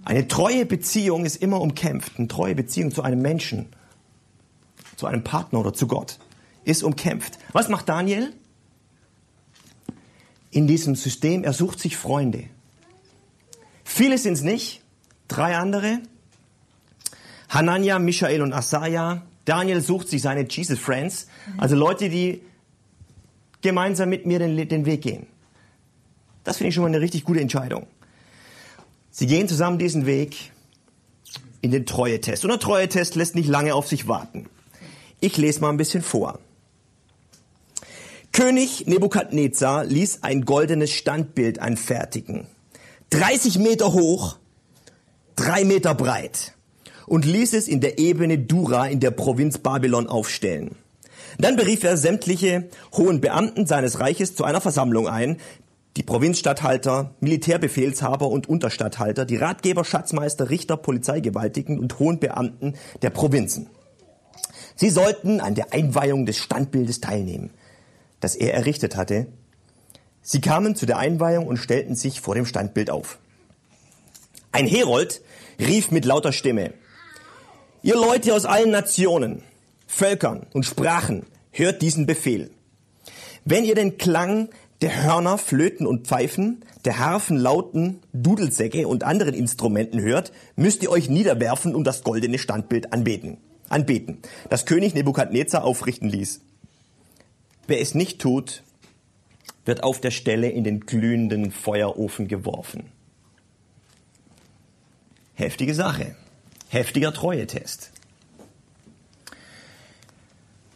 Eine 0.04 0.28
treue 0.28 0.66
Beziehung 0.66 1.24
ist 1.24 1.36
immer 1.36 1.60
umkämpft. 1.60 2.18
Eine 2.18 2.28
treue 2.28 2.54
Beziehung 2.54 2.92
zu 2.92 3.02
einem 3.02 3.22
Menschen, 3.22 3.66
zu 4.96 5.06
einem 5.06 5.24
Partner 5.24 5.60
oder 5.60 5.72
zu 5.72 5.86
Gott 5.86 6.18
ist 6.64 6.82
umkämpft. 6.82 7.38
Was 7.52 7.68
macht 7.68 7.88
Daniel? 7.88 8.32
In 10.50 10.66
diesem 10.66 10.94
System, 10.94 11.44
er 11.44 11.52
sucht 11.52 11.78
sich 11.80 11.96
Freunde. 11.96 12.44
Viele 13.84 14.18
sind 14.18 14.34
es 14.34 14.42
nicht, 14.42 14.82
drei 15.28 15.56
andere. 15.56 16.00
Hanania, 17.48 17.98
Michael 17.98 18.42
und 18.42 18.52
Asaja. 18.52 19.22
Daniel 19.44 19.80
sucht 19.80 20.08
sich 20.08 20.22
seine 20.22 20.46
Jesus 20.48 20.78
Friends, 20.78 21.26
also 21.58 21.76
Leute, 21.76 22.08
die 22.08 22.40
gemeinsam 23.64 24.10
mit 24.10 24.26
mir 24.26 24.38
den, 24.38 24.56
den 24.68 24.86
Weg 24.86 25.02
gehen. 25.02 25.26
Das 26.44 26.58
finde 26.58 26.68
ich 26.68 26.74
schon 26.74 26.82
mal 26.82 26.88
eine 26.88 27.00
richtig 27.00 27.24
gute 27.24 27.40
Entscheidung. 27.40 27.86
Sie 29.10 29.26
gehen 29.26 29.48
zusammen 29.48 29.78
diesen 29.78 30.06
Weg 30.06 30.52
in 31.62 31.70
den 31.70 31.86
Treue-Test. 31.86 32.44
Und 32.44 32.50
der 32.50 32.60
Treue-Test 32.60 33.14
lässt 33.14 33.34
nicht 33.34 33.48
lange 33.48 33.74
auf 33.74 33.88
sich 33.88 34.06
warten. 34.06 34.46
Ich 35.20 35.38
lese 35.38 35.60
mal 35.60 35.70
ein 35.70 35.78
bisschen 35.78 36.02
vor. 36.02 36.38
König 38.32 38.86
Nebukadnezar 38.86 39.84
ließ 39.84 40.22
ein 40.22 40.44
goldenes 40.44 40.92
Standbild 40.92 41.60
anfertigen. 41.60 42.46
30 43.10 43.58
Meter 43.60 43.92
hoch, 43.92 44.36
drei 45.36 45.64
Meter 45.64 45.94
breit, 45.94 46.52
und 47.06 47.24
ließ 47.24 47.54
es 47.54 47.68
in 47.68 47.80
der 47.80 47.98
Ebene 47.98 48.38
Dura 48.38 48.88
in 48.88 49.00
der 49.00 49.12
Provinz 49.12 49.58
Babylon 49.58 50.08
aufstellen. 50.08 50.76
Dann 51.38 51.56
berief 51.56 51.82
er 51.84 51.96
sämtliche 51.96 52.68
hohen 52.94 53.20
Beamten 53.20 53.66
seines 53.66 54.00
Reiches 54.00 54.34
zu 54.34 54.44
einer 54.44 54.60
Versammlung 54.60 55.08
ein, 55.08 55.38
die 55.96 56.02
Provinzstatthalter, 56.02 57.14
Militärbefehlshaber 57.20 58.26
und 58.26 58.48
Unterstatthalter, 58.48 59.24
die 59.24 59.36
Ratgeber, 59.36 59.84
Schatzmeister, 59.84 60.50
Richter, 60.50 60.76
Polizeigewaltigen 60.76 61.78
und 61.78 61.98
hohen 61.98 62.18
Beamten 62.18 62.74
der 63.02 63.10
Provinzen. 63.10 63.68
Sie 64.74 64.90
sollten 64.90 65.40
an 65.40 65.54
der 65.54 65.72
Einweihung 65.72 66.26
des 66.26 66.38
Standbildes 66.38 67.00
teilnehmen, 67.00 67.50
das 68.18 68.34
er 68.34 68.54
errichtet 68.54 68.96
hatte. 68.96 69.28
Sie 70.20 70.40
kamen 70.40 70.74
zu 70.74 70.86
der 70.86 70.98
Einweihung 70.98 71.46
und 71.46 71.58
stellten 71.58 71.94
sich 71.94 72.20
vor 72.20 72.34
dem 72.34 72.46
Standbild 72.46 72.90
auf. 72.90 73.18
Ein 74.50 74.66
Herold 74.66 75.20
rief 75.60 75.90
mit 75.90 76.04
lauter 76.04 76.32
Stimme, 76.32 76.72
Ihr 77.82 77.96
Leute 77.96 78.34
aus 78.34 78.46
allen 78.46 78.70
Nationen, 78.70 79.42
Völkern 79.94 80.44
und 80.52 80.66
Sprachen, 80.66 81.24
hört 81.52 81.80
diesen 81.80 82.04
Befehl. 82.04 82.50
Wenn 83.44 83.64
ihr 83.64 83.76
den 83.76 83.96
Klang 83.96 84.48
der 84.80 85.04
Hörner, 85.04 85.38
Flöten 85.38 85.86
und 85.86 86.08
Pfeifen, 86.08 86.64
der 86.84 86.98
Harfen, 86.98 87.36
Lauten, 87.36 88.00
Dudelsäcke 88.12 88.88
und 88.88 89.04
anderen 89.04 89.34
Instrumenten 89.34 90.00
hört, 90.00 90.32
müsst 90.56 90.82
ihr 90.82 90.90
euch 90.90 91.08
niederwerfen 91.08 91.76
und 91.76 91.84
das 91.84 92.02
goldene 92.02 92.38
Standbild 92.38 92.92
anbeten, 92.92 93.36
anbeten, 93.68 94.18
das 94.50 94.66
König 94.66 94.94
Nebukadnezar 94.94 95.62
aufrichten 95.62 96.08
ließ. 96.08 96.40
Wer 97.68 97.80
es 97.80 97.94
nicht 97.94 98.20
tut, 98.20 98.64
wird 99.64 99.84
auf 99.84 100.00
der 100.00 100.10
Stelle 100.10 100.48
in 100.48 100.64
den 100.64 100.80
glühenden 100.80 101.52
Feuerofen 101.52 102.26
geworfen. 102.26 102.86
Heftige 105.34 105.72
Sache. 105.76 106.16
Heftiger 106.68 107.12
Treuetest. 107.12 107.93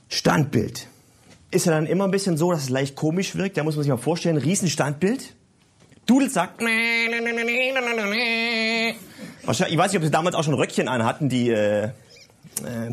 Standbild. 0.08 0.86
Ist 1.50 1.66
ja 1.66 1.72
dann 1.72 1.86
immer 1.86 2.04
ein 2.04 2.10
bisschen 2.10 2.36
so, 2.36 2.50
dass 2.50 2.64
es 2.64 2.68
leicht 2.68 2.94
komisch 2.94 3.36
wirkt. 3.36 3.56
Da 3.56 3.64
muss 3.64 3.76
man 3.76 3.84
sich 3.84 3.90
mal 3.90 3.96
vorstellen, 3.96 4.36
Riesenstandbild. 4.36 5.34
Dudel 6.06 6.28
sagt. 6.30 6.62
Ich 6.62 6.68
weiß 9.78 9.92
nicht, 9.92 9.98
ob 9.98 10.04
sie 10.04 10.10
damals 10.10 10.34
auch 10.34 10.44
schon 10.44 10.54
Röckchen 10.54 10.88
an 10.88 11.04
hatten, 11.04 11.28
die 11.28 11.50
äh, 11.50 11.84
äh, 11.84 11.90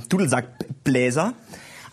Dudelsackbläser. 0.09 1.33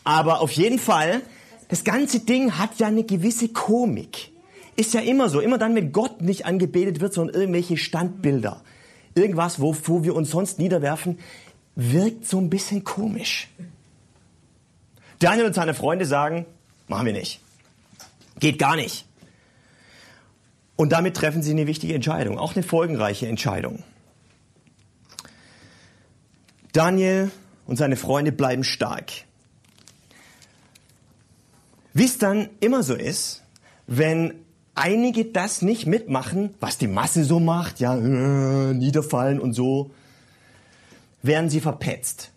Aber 0.04 0.40
auf 0.40 0.50
jeden 0.52 0.78
Fall, 0.78 1.22
das 1.68 1.84
ganze 1.84 2.20
Ding 2.20 2.58
hat 2.58 2.78
ja 2.78 2.88
eine 2.88 3.04
gewisse 3.04 3.48
Komik. 3.48 4.30
Ist 4.76 4.94
ja 4.94 5.00
immer 5.00 5.28
so. 5.28 5.40
Immer 5.40 5.58
dann, 5.58 5.74
wenn 5.74 5.92
Gott 5.92 6.22
nicht 6.22 6.46
angebetet 6.46 7.00
wird, 7.00 7.12
sondern 7.12 7.36
irgendwelche 7.36 7.76
Standbilder 7.76 8.62
irgendwas, 9.14 9.60
wo, 9.60 9.76
wo 9.84 10.04
wir 10.04 10.14
uns 10.14 10.30
sonst 10.30 10.58
niederwerfen, 10.58 11.18
wirkt 11.74 12.26
so 12.26 12.38
ein 12.38 12.50
bisschen 12.50 12.84
komisch. 12.84 13.48
Daniel 15.22 15.46
und 15.46 15.54
seine 15.54 15.72
Freunde 15.72 16.04
sagen, 16.04 16.46
machen 16.88 17.06
wir 17.06 17.12
nicht. 17.12 17.40
Geht 18.40 18.58
gar 18.58 18.74
nicht. 18.74 19.06
Und 20.74 20.90
damit 20.90 21.16
treffen 21.16 21.44
sie 21.44 21.52
eine 21.52 21.68
wichtige 21.68 21.94
Entscheidung, 21.94 22.38
auch 22.38 22.56
eine 22.56 22.64
folgenreiche 22.64 23.28
Entscheidung. 23.28 23.84
Daniel 26.72 27.30
und 27.68 27.76
seine 27.76 27.94
Freunde 27.94 28.32
bleiben 28.32 28.64
stark. 28.64 29.12
Wie 31.94 32.04
es 32.04 32.18
dann 32.18 32.48
immer 32.58 32.82
so 32.82 32.94
ist, 32.94 33.44
wenn 33.86 34.34
einige 34.74 35.26
das 35.26 35.62
nicht 35.62 35.86
mitmachen, 35.86 36.54
was 36.58 36.78
die 36.78 36.88
Masse 36.88 37.22
so 37.22 37.38
macht, 37.38 37.78
ja, 37.78 37.94
niederfallen 38.72 39.38
und 39.38 39.52
so, 39.52 39.92
werden 41.22 41.48
sie 41.48 41.60
verpetzt. 41.60 42.31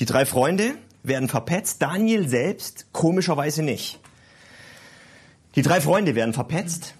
Die 0.00 0.06
drei 0.06 0.24
Freunde 0.24 0.72
werden 1.02 1.28
verpetzt, 1.28 1.82
Daniel 1.82 2.26
selbst 2.26 2.86
komischerweise 2.90 3.62
nicht. 3.62 4.00
Die 5.56 5.62
drei 5.62 5.82
Freunde 5.82 6.14
werden 6.14 6.32
verpetzt, 6.32 6.94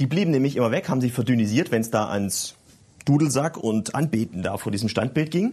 die 0.00 0.06
blieben 0.06 0.32
nämlich 0.32 0.56
immer 0.56 0.72
weg, 0.72 0.88
haben 0.88 1.00
sich 1.00 1.12
verdünnisiert, 1.12 1.70
wenn 1.70 1.80
es 1.80 1.92
da 1.92 2.08
ans 2.08 2.56
Dudelsack 3.04 3.56
und 3.56 3.94
Anbeten 3.94 4.42
da 4.42 4.56
vor 4.56 4.72
diesem 4.72 4.88
Standbild 4.88 5.30
ging. 5.30 5.52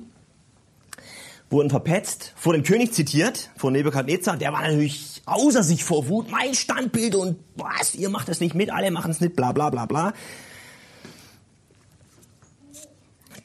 Wurden 1.51 1.69
verpetzt, 1.69 2.33
vor 2.35 2.53
dem 2.53 2.63
König 2.63 2.93
zitiert, 2.93 3.51
vor 3.57 3.69
Nebukadnezar, 3.69 4.35
der 4.35 4.51
war 4.51 4.63
natürlich 4.63 5.21
außer 5.27 5.61
sich 5.61 5.83
vor 5.83 6.07
Wut, 6.09 6.31
mein 6.31 6.55
Standbild 6.55 7.13
und 7.13 7.37
was, 7.55 7.93
ihr 7.93 8.09
macht 8.09 8.27
das 8.27 8.39
nicht 8.39 8.55
mit, 8.55 8.71
alle 8.71 8.89
machen 8.89 9.11
es 9.11 9.21
nicht, 9.21 9.35
bla 9.35 9.51
bla 9.51 9.69
bla 9.69 9.85
bla. 9.85 10.13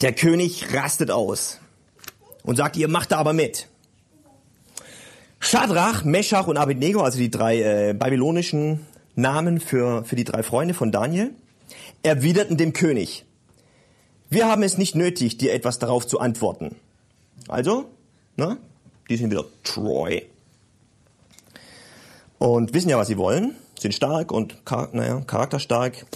Der 0.00 0.14
König 0.14 0.72
rastet 0.72 1.10
aus 1.10 1.60
und 2.42 2.56
sagt, 2.56 2.76
ihr 2.76 2.88
macht 2.88 3.12
da 3.12 3.18
aber 3.18 3.32
mit. 3.32 3.68
Shadrach, 5.40 6.04
Meshach 6.04 6.46
und 6.46 6.56
Abednego, 6.56 7.02
also 7.02 7.18
die 7.18 7.30
drei 7.30 7.60
äh, 7.60 7.94
babylonischen 7.94 8.86
Namen 9.14 9.60
für, 9.60 10.04
für 10.04 10.16
die 10.16 10.24
drei 10.24 10.42
Freunde 10.42 10.74
von 10.74 10.92
Daniel, 10.92 11.30
erwiderten 12.02 12.56
dem 12.56 12.72
König, 12.72 13.24
wir 14.32 14.46
haben 14.46 14.62
es 14.62 14.78
nicht 14.78 14.94
nötig, 14.94 15.36
dir 15.36 15.52
etwas 15.52 15.78
darauf 15.78 16.06
zu 16.06 16.18
antworten. 16.18 16.76
Also, 17.48 17.84
ne, 18.36 18.56
die 19.10 19.18
sind 19.18 19.30
wieder 19.30 19.44
Troy. 19.62 20.22
Und 22.38 22.72
wissen 22.72 22.88
ja, 22.88 22.96
was 22.96 23.08
sie 23.08 23.18
wollen, 23.18 23.54
sind 23.78 23.92
stark 23.94 24.32
und 24.32 24.56
naja, 24.92 25.20
charakterstark. 25.20 26.06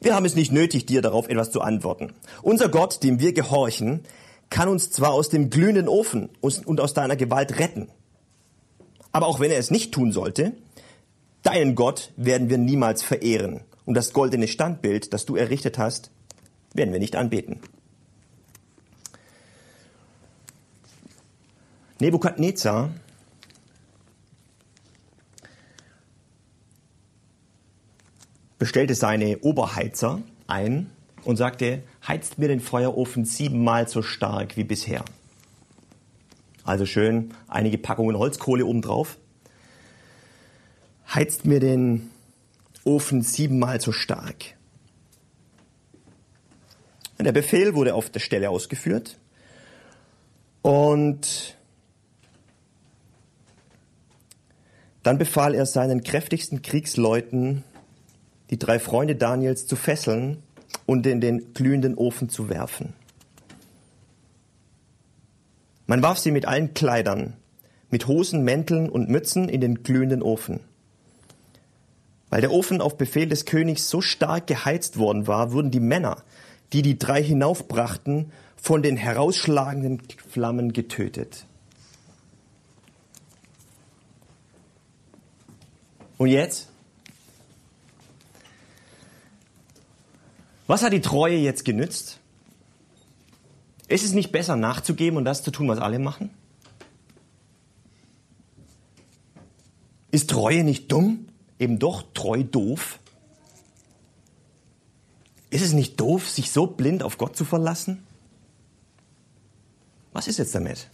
Wir 0.00 0.16
haben 0.16 0.26
es 0.26 0.34
nicht 0.34 0.50
nötig, 0.50 0.86
dir 0.86 1.00
darauf 1.00 1.28
etwas 1.28 1.52
zu 1.52 1.60
antworten. 1.60 2.14
Unser 2.42 2.68
Gott, 2.68 3.04
dem 3.04 3.20
wir 3.20 3.32
gehorchen, 3.32 4.00
kann 4.50 4.68
uns 4.68 4.90
zwar 4.90 5.12
aus 5.12 5.28
dem 5.28 5.50
glühenden 5.50 5.88
Ofen 5.88 6.30
und 6.40 6.80
aus 6.80 6.94
deiner 6.94 7.16
Gewalt 7.16 7.58
retten. 7.58 7.88
Aber 9.12 9.26
auch 9.26 9.40
wenn 9.40 9.50
er 9.50 9.58
es 9.58 9.70
nicht 9.70 9.92
tun 9.92 10.12
sollte, 10.12 10.52
deinen 11.42 11.74
Gott 11.74 12.12
werden 12.16 12.50
wir 12.50 12.58
niemals 12.58 13.02
verehren. 13.02 13.60
Und 13.84 13.94
das 13.94 14.12
goldene 14.12 14.48
Standbild, 14.48 15.12
das 15.12 15.24
du 15.24 15.36
errichtet 15.36 15.78
hast, 15.78 16.10
werden 16.74 16.92
wir 16.92 17.00
nicht 17.00 17.16
anbeten. 17.16 17.60
Nebukadnezar 22.00 22.90
bestellte 28.58 28.94
seine 28.94 29.38
Oberheizer 29.38 30.22
ein 30.46 30.90
und 31.28 31.36
sagte, 31.36 31.82
heizt 32.06 32.38
mir 32.38 32.48
den 32.48 32.58
Feuerofen 32.58 33.26
siebenmal 33.26 33.86
so 33.86 34.00
stark 34.00 34.56
wie 34.56 34.64
bisher. 34.64 35.04
Also 36.64 36.86
schön 36.86 37.34
einige 37.48 37.76
Packungen 37.76 38.16
Holzkohle 38.16 38.64
obendrauf. 38.64 39.18
Heizt 41.14 41.44
mir 41.44 41.60
den 41.60 42.08
Ofen 42.82 43.20
siebenmal 43.20 43.78
so 43.78 43.92
stark. 43.92 44.56
Der 47.18 47.32
Befehl 47.32 47.74
wurde 47.74 47.94
auf 47.94 48.08
der 48.08 48.20
Stelle 48.20 48.48
ausgeführt 48.48 49.18
und 50.62 51.58
Dann 55.02 55.16
befahl 55.16 55.54
er 55.54 55.64
seinen 55.64 56.02
kräftigsten 56.02 56.60
Kriegsleuten, 56.60 57.64
die 58.50 58.58
drei 58.58 58.78
Freunde 58.78 59.14
Daniels 59.14 59.66
zu 59.66 59.74
fesseln 59.74 60.42
und 60.88 61.06
in 61.06 61.20
den 61.20 61.52
glühenden 61.52 61.96
Ofen 61.96 62.30
zu 62.30 62.48
werfen. 62.48 62.94
Man 65.86 66.02
warf 66.02 66.16
sie 66.16 66.30
mit 66.30 66.46
allen 66.46 66.72
Kleidern, 66.72 67.34
mit 67.90 68.06
Hosen, 68.06 68.42
Mänteln 68.42 68.88
und 68.88 69.10
Mützen 69.10 69.50
in 69.50 69.60
den 69.60 69.82
glühenden 69.82 70.22
Ofen. 70.22 70.60
Weil 72.30 72.40
der 72.40 72.52
Ofen 72.52 72.80
auf 72.80 72.96
Befehl 72.96 73.28
des 73.28 73.44
Königs 73.44 73.90
so 73.90 74.00
stark 74.00 74.46
geheizt 74.46 74.98
worden 74.98 75.26
war, 75.26 75.52
wurden 75.52 75.70
die 75.70 75.78
Männer, 75.78 76.22
die 76.72 76.80
die 76.80 76.98
drei 76.98 77.22
hinaufbrachten, 77.22 78.32
von 78.56 78.82
den 78.82 78.96
herausschlagenden 78.96 80.00
Flammen 80.30 80.72
getötet. 80.72 81.44
Und 86.16 86.28
jetzt? 86.28 86.68
Was 90.68 90.82
hat 90.82 90.92
die 90.92 91.00
Treue 91.00 91.38
jetzt 91.38 91.64
genützt? 91.64 92.20
Ist 93.88 94.04
es 94.04 94.12
nicht 94.12 94.30
besser 94.30 94.54
nachzugeben 94.54 95.16
und 95.16 95.24
das 95.24 95.42
zu 95.42 95.50
tun, 95.50 95.66
was 95.66 95.78
alle 95.78 95.98
machen? 95.98 96.30
Ist 100.10 100.28
Treue 100.28 100.62
nicht 100.64 100.92
dumm? 100.92 101.28
Eben 101.58 101.78
doch 101.78 102.04
treu 102.12 102.44
doof? 102.44 103.00
Ist 105.48 105.62
es 105.62 105.72
nicht 105.72 105.98
doof, 105.98 106.28
sich 106.28 106.52
so 106.52 106.66
blind 106.66 107.02
auf 107.02 107.16
Gott 107.16 107.34
zu 107.34 107.46
verlassen? 107.46 108.06
Was 110.12 110.28
ist 110.28 110.38
jetzt 110.38 110.54
damit? 110.54 110.88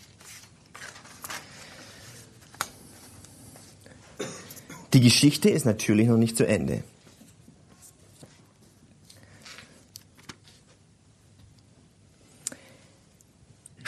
Die 4.93 5.01
Geschichte 5.01 5.51
ist 5.51 5.67
natürlich 5.67 6.07
noch 6.07 6.17
nicht 6.17 6.37
zu 6.37 6.47
Ende. 6.47 6.85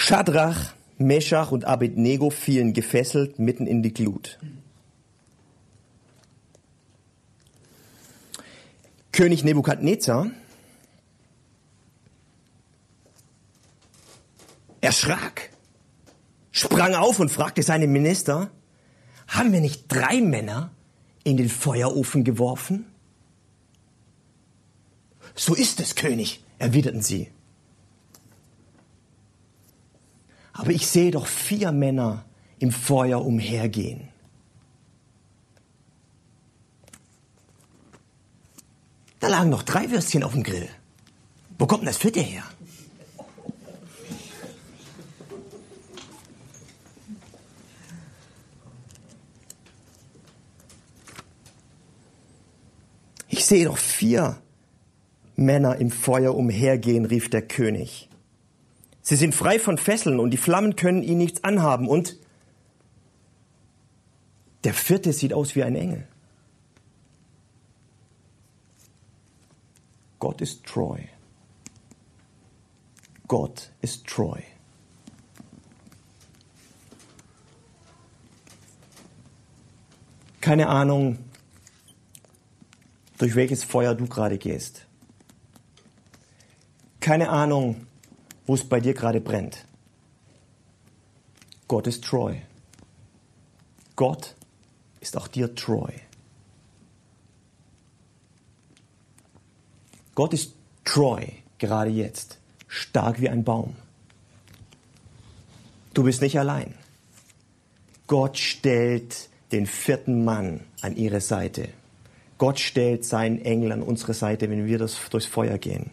Schadrach, 0.09 0.73
Meschach 0.99 1.51
und 1.51 1.64
Abednego 1.64 2.31
fielen 2.31 2.75
gefesselt 2.75 3.40
mitten 3.40 3.66
in 3.66 3.83
die 3.83 3.92
Glut. 3.92 4.38
König 9.11 9.42
Nebukadnezar 9.42 10.31
erschrak, 14.81 15.51
sprang 16.53 16.95
auf 16.95 17.19
und 17.19 17.33
fragte 17.33 17.64
seine 17.64 17.88
Minister, 17.88 18.53
haben 19.27 19.53
wir 19.53 19.61
nicht 19.61 19.87
drei 19.88 20.21
Männer 20.21 20.71
in 21.25 21.37
den 21.37 21.49
Feuerofen 21.49 22.23
geworfen? 22.23 22.87
So 25.35 25.57
ist 25.57 25.81
es, 25.81 25.97
König, 25.97 26.45
erwiderten 26.61 27.03
sie. 27.03 27.33
Aber 30.59 30.71
ich 30.71 30.87
sehe 30.87 31.11
doch 31.11 31.27
vier 31.27 31.71
Männer 31.71 32.25
im 32.59 32.73
Feuer 32.73 33.25
umhergehen. 33.25 34.09
Da 39.21 39.29
lagen 39.29 39.51
noch 39.51 39.62
drei 39.62 39.90
Würstchen 39.90 40.23
auf 40.23 40.33
dem 40.33 40.42
Grill. 40.42 40.69
Wo 41.59 41.66
kommt 41.66 41.83
denn 41.83 41.88
das 41.88 41.99
vierte 41.99 42.21
her? 42.21 42.42
Ich 53.29 53.45
sehe 53.45 53.66
doch 53.66 53.77
vier 53.77 54.40
Männer 55.37 55.77
im 55.77 55.90
Feuer 55.90 56.35
umhergehen, 56.35 57.05
rief 57.05 57.29
der 57.29 57.42
König. 57.42 58.09
Sie 59.09 59.14
sind 59.14 59.37
frei 59.37 59.61
von 59.61 59.79
Fesseln 59.79 60.19
und 60.19 60.31
die 60.31 60.37
Flammen 60.37 60.75
können 60.75 61.05
ihnen 61.05 61.19
nichts 61.19 61.45
anhaben. 61.45 61.87
Und 61.87 62.16
der 64.64 64.75
vierte 64.75 65.12
sieht 65.12 65.33
aus 65.33 65.55
wie 65.55 65.62
ein 65.62 65.77
Engel. 65.77 66.09
Gott 70.19 70.40
ist 70.40 70.64
treu. 70.64 70.99
Gott 73.29 73.71
ist 73.81 74.09
treu. 74.09 74.40
Keine 80.40 80.66
Ahnung, 80.66 81.19
durch 83.19 83.37
welches 83.37 83.62
Feuer 83.62 83.95
du 83.95 84.09
gerade 84.09 84.38
gehst. 84.38 84.85
Keine 86.99 87.29
Ahnung, 87.29 87.87
wo 88.47 88.55
es 88.55 88.65
bei 88.65 88.81
dir 88.81 88.95
gerade 88.95 89.21
brennt. 89.21 89.65
Gott 91.69 91.87
ist 91.87 92.05
treu. 92.05 92.37
Gott 93.97 94.35
ist 95.01 95.17
auch 95.17 95.29
dir 95.29 95.55
treu. 95.55 95.91
Gott 100.15 100.33
ist 100.33 100.55
treu, 100.85 101.27
gerade 101.59 101.91
jetzt, 101.91 102.39
stark 102.69 103.21
wie 103.21 103.29
ein 103.29 103.45
Baum. 103.45 103.77
Du 105.93 106.05
bist 106.05 106.23
nicht 106.23 106.39
allein. 106.39 106.75
Gott 108.07 108.39
stellt 108.39 109.29
den 109.53 109.67
vierten 109.67 110.25
Mann 110.25 110.61
an 110.81 110.97
ihre 110.97 111.21
Seite. 111.21 111.69
Gott 112.39 112.61
stellt 112.61 113.05
seinen 113.05 113.45
Engel 113.45 113.73
an 113.73 113.83
unsere 113.83 114.15
Seite, 114.15 114.51
wenn 114.51 114.67
wir 114.67 114.79
das 114.79 114.97
durchs 115.11 115.27
Feuer 115.27 115.59
gehen. 115.59 115.91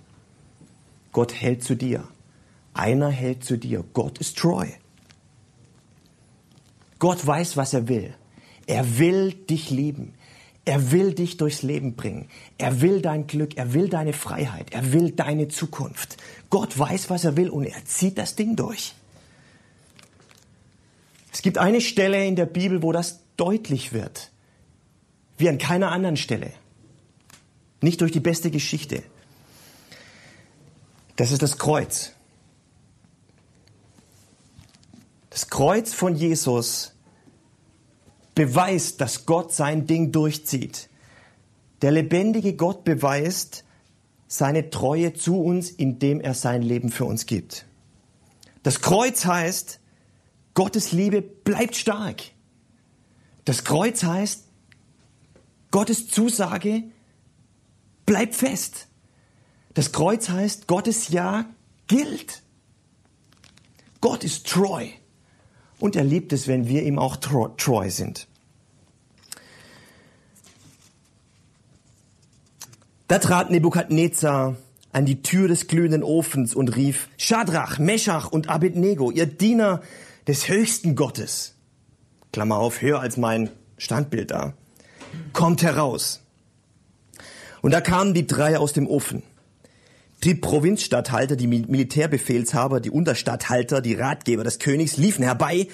Gott 1.12 1.34
hält 1.34 1.63
zu 1.63 1.76
dir. 1.76 2.08
Einer 2.74 3.10
hält 3.10 3.44
zu 3.44 3.58
dir. 3.58 3.84
Gott 3.94 4.18
ist 4.18 4.38
treu. 4.38 4.68
Gott 7.00 7.26
weiß, 7.26 7.58
was 7.58 7.74
er 7.74 7.88
will. 7.88 8.14
Er 8.66 8.98
will 8.98 9.34
dich 9.34 9.70
lieben. 9.70 10.14
Er 10.66 10.92
will 10.92 11.14
dich 11.14 11.38
durchs 11.38 11.62
Leben 11.62 11.96
bringen. 11.96 12.30
Er 12.58 12.82
will 12.82 13.02
dein 13.02 13.28
Glück. 13.28 13.58
Er 13.58 13.74
will 13.74 13.90
deine 13.90 14.14
Freiheit. 14.14 14.72
Er 14.72 14.94
will 14.94 15.12
deine 15.12 15.50
Zukunft. 15.50 16.18
Gott 16.50 16.78
weiß, 16.78 17.10
was 17.10 17.26
er 17.26 17.36
will 17.36 17.50
und 17.50 17.66
er 17.66 17.86
zieht 17.86 18.18
das 18.18 18.36
Ding 18.36 18.56
durch. 18.56 18.94
Es 21.34 21.42
gibt 21.42 21.58
eine 21.58 21.82
Stelle 21.82 22.26
in 22.26 22.36
der 22.36 22.46
Bibel, 22.46 22.82
wo 22.84 22.92
das 22.92 23.20
deutlich 23.36 23.92
wird. 23.92 24.32
Wie 25.38 25.50
an 25.50 25.58
keiner 25.58 25.92
anderen 25.92 26.16
Stelle. 26.16 26.54
Nicht 27.82 28.00
durch 28.00 28.12
die 28.14 28.22
beste 28.22 28.50
Geschichte. 28.50 29.04
Das 31.18 31.32
ist 31.32 31.42
das 31.42 31.58
Kreuz. 31.58 32.14
Das 35.34 35.50
Kreuz 35.50 35.96
von 35.96 36.15
Jesus 36.15 36.93
beweist, 38.36 39.02
dass 39.02 39.26
Gott 39.26 39.52
sein 39.52 39.88
Ding 39.88 40.12
durchzieht. 40.12 40.89
Der 41.82 41.89
lebendige 41.89 42.56
Gott 42.56 42.84
beweist 42.84 43.63
seine 44.28 44.69
Treue 44.69 45.15
zu 45.15 45.41
uns, 45.41 45.72
indem 45.72 46.22
er 46.22 46.36
sein 46.36 46.62
Leben 46.62 46.91
für 46.91 47.06
uns 47.06 47.26
gibt. 47.26 47.65
Das 48.62 48.82
Kreuz 48.82 49.26
heißt, 49.26 49.80
Gottes 50.54 50.91
Liebe 50.91 51.24
bleibt 51.24 51.78
stark. 51.78 52.22
Das 53.43 53.63
Kreuz 53.63 54.04
heißt, 54.04 54.43
Gottes 55.72 56.10
Zusage 56.10 56.84
bleibt 58.06 58.36
fest. 58.36 58.86
Das 59.74 59.91
Kreuz 59.91 60.30
heißt, 60.30 60.67
Gottes 60.67 61.08
Ja 61.08 61.48
gilt. 61.88 62.43
Gott 64.00 64.24
ist 64.24 64.46
treu. 64.46 64.89
Und 65.84 65.98
er 65.98 66.06
liebt 66.06 66.32
es, 66.32 66.48
wenn 66.48 66.69
wir 66.69 66.84
ihm 66.84 66.98
auch 66.98 67.17
treu 67.17 67.89
sind. 67.89 68.30
Da 73.10 73.19
trat 73.19 73.52
Nebukadnezar 73.52 74.56
an 74.93 75.06
die 75.06 75.22
Tür 75.24 75.50
des 75.50 75.67
glühenden 75.67 76.02
Ofens 76.02 76.56
und 76.56 76.78
rief, 76.78 77.10
Schadrach, 77.17 77.80
Meschach 77.80 78.32
und 78.32 78.48
Abednego, 78.48 79.12
ihr 79.12 79.26
Diener 79.26 79.82
des 80.26 80.48
höchsten 80.48 80.96
Gottes. 80.96 81.54
Klammer 82.32 82.60
auf, 82.60 82.82
höher 82.82 83.02
als 83.02 83.17
mein 83.17 83.50
Standbild 83.78 84.32
da. 84.32 84.54
Kommt 85.34 85.63
heraus. 85.63 86.22
Und 87.62 87.72
da 87.72 87.82
kamen 87.82 88.13
die 88.13 88.26
drei 88.26 88.58
aus 88.58 88.72
dem 88.72 88.88
Ofen 88.88 89.22
die 90.24 90.36
Provinzstatthalter, 90.36 91.36
die 91.36 91.48
Militärbefehlshaber, 91.48 92.80
die 92.80 92.92
Unterstatthalter, 92.92 93.82
die 93.82 93.96
Ratgeber 93.96 94.44
des 94.44 94.60
Königs 94.60 94.98
liefen 94.98 95.24
herbei 95.24 95.68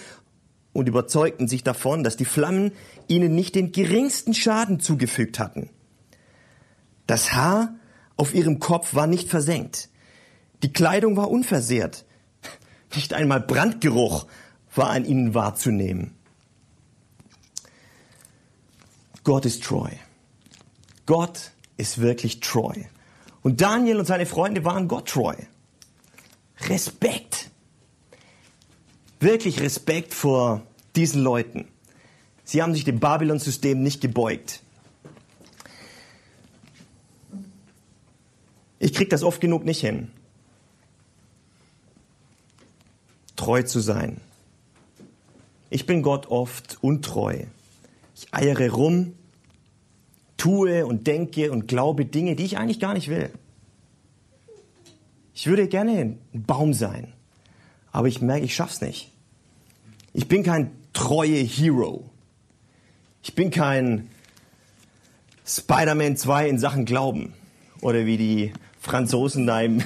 und 0.74 0.88
überzeugten 0.88 1.48
sich 1.48 1.64
davon, 1.64 2.04
dass 2.04 2.18
die 2.18 2.26
Flammen 2.26 2.72
ihnen 3.08 3.36
nicht 3.36 3.56
den 3.56 3.72
geringsten 3.72 4.34
Schaden 4.34 4.80
zugefügt 4.80 5.40
hatten. 5.40 5.70
Das 7.06 7.34
Haar 7.34 7.76
auf 8.18 8.34
ihrem 8.34 8.60
Kopf 8.60 8.96
war 8.96 9.08
nicht 9.08 9.30
versenkt. 9.30 9.90
Die 10.64 10.74
Kleidung 10.74 11.16
war 11.16 11.30
unversehrt. 11.30 12.06
Nicht 12.96 13.14
einmal 13.14 13.42
Brandgeruch 13.42 14.26
war 14.74 14.90
an 14.90 15.06
ihnen 15.06 15.34
wahrzunehmen. 15.34 16.16
Gott 19.24 19.46
ist 19.46 19.64
treu. 19.64 19.90
Gott 21.06 21.52
ist 21.78 22.02
wirklich 22.02 22.40
treu. 22.40 22.74
Und 23.42 23.62
Daniel 23.62 24.00
und 24.00 24.06
seine 24.06 24.26
Freunde 24.26 24.66
waren 24.66 24.88
Gott 24.88 25.10
treu. 25.10 25.36
Respekt. 26.68 27.50
Wirklich 29.20 29.62
Respekt 29.62 30.14
vor 30.14 30.62
diesen 30.96 31.22
Leuten. 31.22 31.68
Sie 32.44 32.62
haben 32.62 32.74
sich 32.74 32.84
dem 32.84 33.00
Babylon-System 33.00 33.82
nicht 33.82 34.02
gebeugt. 34.02 34.62
Ich 38.80 38.94
krieg 38.94 39.10
das 39.10 39.24
oft 39.24 39.42
genug 39.42 39.66
nicht 39.66 39.82
hin. 39.82 40.12
Treu 43.36 43.62
zu 43.64 43.80
sein. 43.80 44.20
Ich 45.70 45.86
bin 45.86 46.02
Gott 46.02 46.28
oft 46.28 46.78
untreu. 46.82 47.46
Ich 48.16 48.34
eiere 48.34 48.70
rum 48.70 49.14
tue 50.40 50.86
und 50.86 51.06
denke 51.06 51.52
und 51.52 51.68
glaube 51.68 52.06
Dinge, 52.06 52.36
die 52.36 52.46
ich 52.46 52.58
eigentlich 52.58 52.80
gar 52.80 52.96
nicht 52.96 53.10
will. 53.10 53.30
Ich 55.36 55.46
würde 55.46 55.68
gerne 55.68 55.92
ein 56.00 56.20
Baum 56.34 56.74
sein, 56.74 57.14
aber 57.92 58.08
ich 58.08 58.22
merke, 58.22 58.46
ich 58.46 58.56
schaff's 58.56 58.82
nicht. 58.82 59.12
Ich 60.14 60.28
bin 60.28 60.44
kein 60.44 60.72
treue 60.94 61.38
Hero. 61.38 62.10
Ich 63.22 63.36
bin 63.36 63.52
kein 63.52 64.10
Spider-Man 65.46 66.18
2 66.18 66.50
in 66.50 66.58
Sachen 66.60 66.86
Glauben 66.86 67.34
oder 67.82 68.06
wie 68.06 68.18
die 68.18 68.54
Franzosen 68.80 69.46
da 69.46 69.62
im 69.62 69.84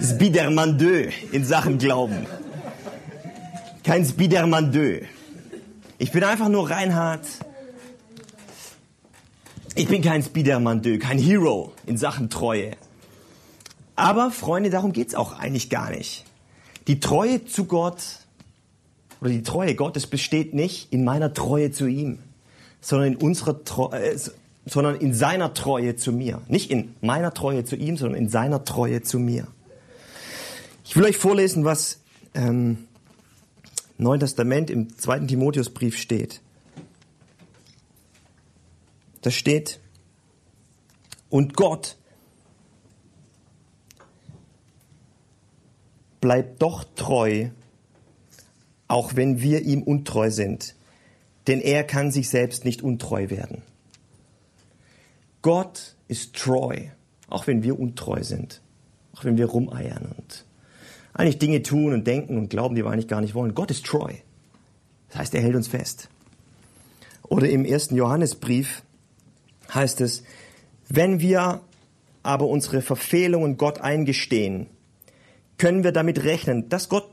Spider-Man 0.00 0.78
2 0.78 1.12
in 1.32 1.44
Sachen 1.44 1.78
Glauben. 1.78 2.26
Kein 3.84 4.04
Spider-Man 4.04 4.72
2. 4.72 5.08
Ich 5.98 6.12
bin 6.12 6.24
einfach 6.24 6.48
nur 6.48 6.70
Reinhard 6.70 7.26
ich 9.74 9.88
bin 9.88 10.02
kein 10.02 10.22
Spiderman 10.22 10.82
2, 10.82 10.98
kein 10.98 11.18
Hero 11.18 11.72
in 11.86 11.96
Sachen 11.96 12.30
Treue. 12.30 12.72
Aber 13.96 14.30
Freunde, 14.30 14.70
darum 14.70 14.92
geht's 14.92 15.14
auch 15.14 15.38
eigentlich 15.38 15.70
gar 15.70 15.90
nicht. 15.90 16.24
Die 16.86 17.00
Treue 17.00 17.44
zu 17.44 17.64
Gott 17.64 18.02
oder 19.20 19.30
die 19.30 19.42
Treue 19.42 19.74
Gottes 19.74 20.06
besteht 20.06 20.54
nicht 20.54 20.92
in 20.92 21.04
meiner 21.04 21.32
Treue 21.32 21.70
zu 21.70 21.86
ihm, 21.86 22.18
sondern 22.80 23.12
in 23.12 23.16
unserer 23.16 23.64
Treue, 23.64 24.00
äh, 24.00 24.18
sondern 24.66 24.96
in 24.96 25.14
seiner 25.14 25.54
Treue 25.54 25.96
zu 25.96 26.12
mir. 26.12 26.40
Nicht 26.48 26.70
in 26.70 26.94
meiner 27.00 27.32
Treue 27.32 27.64
zu 27.64 27.76
ihm, 27.76 27.96
sondern 27.96 28.18
in 28.18 28.28
seiner 28.28 28.64
Treue 28.64 29.02
zu 29.02 29.18
mir. 29.18 29.46
Ich 30.84 30.96
will 30.96 31.04
euch 31.04 31.16
vorlesen, 31.16 31.64
was 31.64 32.00
ähm, 32.34 32.78
Neuen 33.98 34.20
Testament 34.20 34.70
im 34.70 34.96
zweiten 34.98 35.28
Timotheusbrief 35.28 35.96
steht. 35.96 36.40
Da 39.22 39.30
steht, 39.30 39.80
und 41.30 41.54
Gott 41.54 41.96
bleibt 46.20 46.60
doch 46.60 46.84
treu, 46.94 47.48
auch 48.88 49.16
wenn 49.16 49.40
wir 49.40 49.62
ihm 49.62 49.82
untreu 49.82 50.30
sind, 50.30 50.74
denn 51.46 51.60
er 51.60 51.84
kann 51.84 52.10
sich 52.10 52.28
selbst 52.28 52.64
nicht 52.64 52.82
untreu 52.82 53.30
werden. 53.30 53.62
Gott 55.40 55.96
ist 56.08 56.36
treu, 56.36 56.88
auch 57.28 57.46
wenn 57.46 57.62
wir 57.62 57.78
untreu 57.78 58.22
sind, 58.22 58.60
auch 59.14 59.24
wenn 59.24 59.38
wir 59.38 59.46
rumeiern 59.46 60.14
und 60.16 60.44
eigentlich 61.14 61.38
Dinge 61.38 61.62
tun 61.62 61.92
und 61.92 62.06
denken 62.06 62.38
und 62.38 62.50
glauben, 62.50 62.74
die 62.74 62.84
wir 62.84 62.90
eigentlich 62.90 63.08
gar 63.08 63.20
nicht 63.20 63.34
wollen. 63.34 63.54
Gott 63.54 63.70
ist 63.70 63.84
treu. 63.84 64.12
Das 65.08 65.18
heißt, 65.18 65.34
er 65.34 65.42
hält 65.42 65.56
uns 65.56 65.68
fest. 65.68 66.08
Oder 67.22 67.50
im 67.50 67.64
ersten 67.64 67.96
Johannesbrief 67.96 68.82
heißt 69.74 70.00
es, 70.00 70.22
wenn 70.88 71.20
wir 71.20 71.60
aber 72.22 72.46
unsere 72.46 72.82
Verfehlungen 72.82 73.56
Gott 73.56 73.80
eingestehen, 73.80 74.66
können 75.58 75.84
wir 75.84 75.92
damit 75.92 76.24
rechnen, 76.24 76.68
dass 76.68 76.88
Gott 76.88 77.08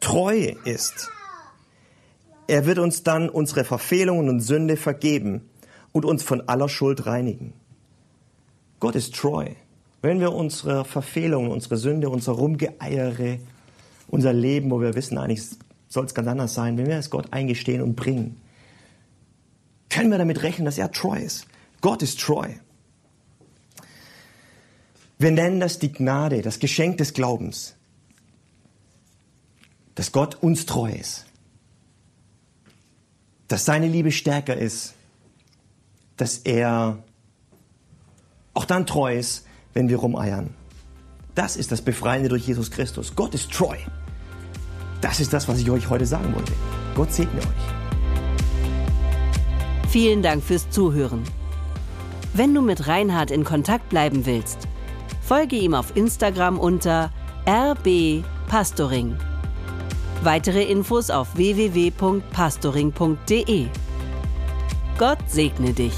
treu 0.00 0.54
ist. 0.64 1.10
Er 2.46 2.64
wird 2.66 2.78
uns 2.78 3.02
dann 3.02 3.28
unsere 3.28 3.64
Verfehlungen 3.64 4.28
und 4.28 4.40
Sünde 4.40 4.76
vergeben 4.76 5.48
und 5.92 6.04
uns 6.04 6.22
von 6.22 6.48
aller 6.48 6.68
Schuld 6.68 7.06
reinigen. 7.06 7.52
Gott 8.80 8.94
ist 8.94 9.14
treu. 9.14 9.50
Wenn 10.00 10.20
wir 10.20 10.32
unsere 10.32 10.84
Verfehlungen, 10.84 11.50
unsere 11.50 11.76
Sünde, 11.76 12.08
unser 12.08 12.32
Rumgeeiere, 12.32 13.38
unser 14.06 14.32
Leben, 14.32 14.70
wo 14.70 14.80
wir 14.80 14.94
wissen, 14.94 15.18
eigentlich 15.18 15.42
soll 15.88 16.06
es 16.06 16.14
ganz 16.14 16.28
anders 16.28 16.54
sein, 16.54 16.78
wenn 16.78 16.86
wir 16.86 16.96
es 16.96 17.10
Gott 17.10 17.32
eingestehen 17.32 17.82
und 17.82 17.96
bringen, 17.96 18.40
können 19.90 20.10
wir 20.10 20.18
damit 20.18 20.42
rechnen, 20.42 20.66
dass 20.66 20.78
er 20.78 20.92
treu 20.92 21.18
ist. 21.18 21.46
Gott 21.80 22.02
ist 22.02 22.20
treu. 22.20 22.48
Wir 25.18 25.30
nennen 25.32 25.60
das 25.60 25.78
die 25.78 25.92
Gnade, 25.92 26.42
das 26.42 26.58
Geschenk 26.58 26.98
des 26.98 27.12
Glaubens, 27.12 27.74
dass 29.94 30.12
Gott 30.12 30.36
uns 30.36 30.64
treu 30.64 30.92
ist, 30.92 31.26
dass 33.48 33.64
seine 33.64 33.88
Liebe 33.88 34.12
stärker 34.12 34.56
ist, 34.56 34.94
dass 36.16 36.38
er 36.38 37.02
auch 38.54 38.64
dann 38.64 38.86
treu 38.86 39.16
ist, 39.16 39.44
wenn 39.74 39.88
wir 39.88 39.96
rumeiern. 39.98 40.54
Das 41.34 41.56
ist 41.56 41.72
das 41.72 41.82
Befreiende 41.82 42.28
durch 42.28 42.46
Jesus 42.46 42.70
Christus. 42.70 43.14
Gott 43.14 43.34
ist 43.34 43.52
treu. 43.52 43.76
Das 45.00 45.20
ist 45.20 45.32
das, 45.32 45.46
was 45.46 45.58
ich 45.58 45.70
euch 45.70 45.88
heute 45.88 46.06
sagen 46.06 46.34
wollte. 46.34 46.52
Gott 46.94 47.12
segne 47.12 47.40
euch. 47.40 47.46
Vielen 49.88 50.22
Dank 50.22 50.42
fürs 50.42 50.68
Zuhören. 50.70 51.22
Wenn 52.34 52.54
du 52.54 52.62
mit 52.62 52.86
Reinhard 52.86 53.30
in 53.30 53.44
Kontakt 53.44 53.88
bleiben 53.88 54.26
willst, 54.26 54.68
folge 55.22 55.56
ihm 55.56 55.72
auf 55.74 55.96
Instagram 55.96 56.58
unter 56.58 57.10
rbpastoring. 57.46 59.16
Weitere 60.22 60.64
Infos 60.64 61.08
auf 61.10 61.34
www.pastoring.de. 61.36 63.66
Gott 64.98 65.18
segne 65.28 65.72
dich. 65.72 65.94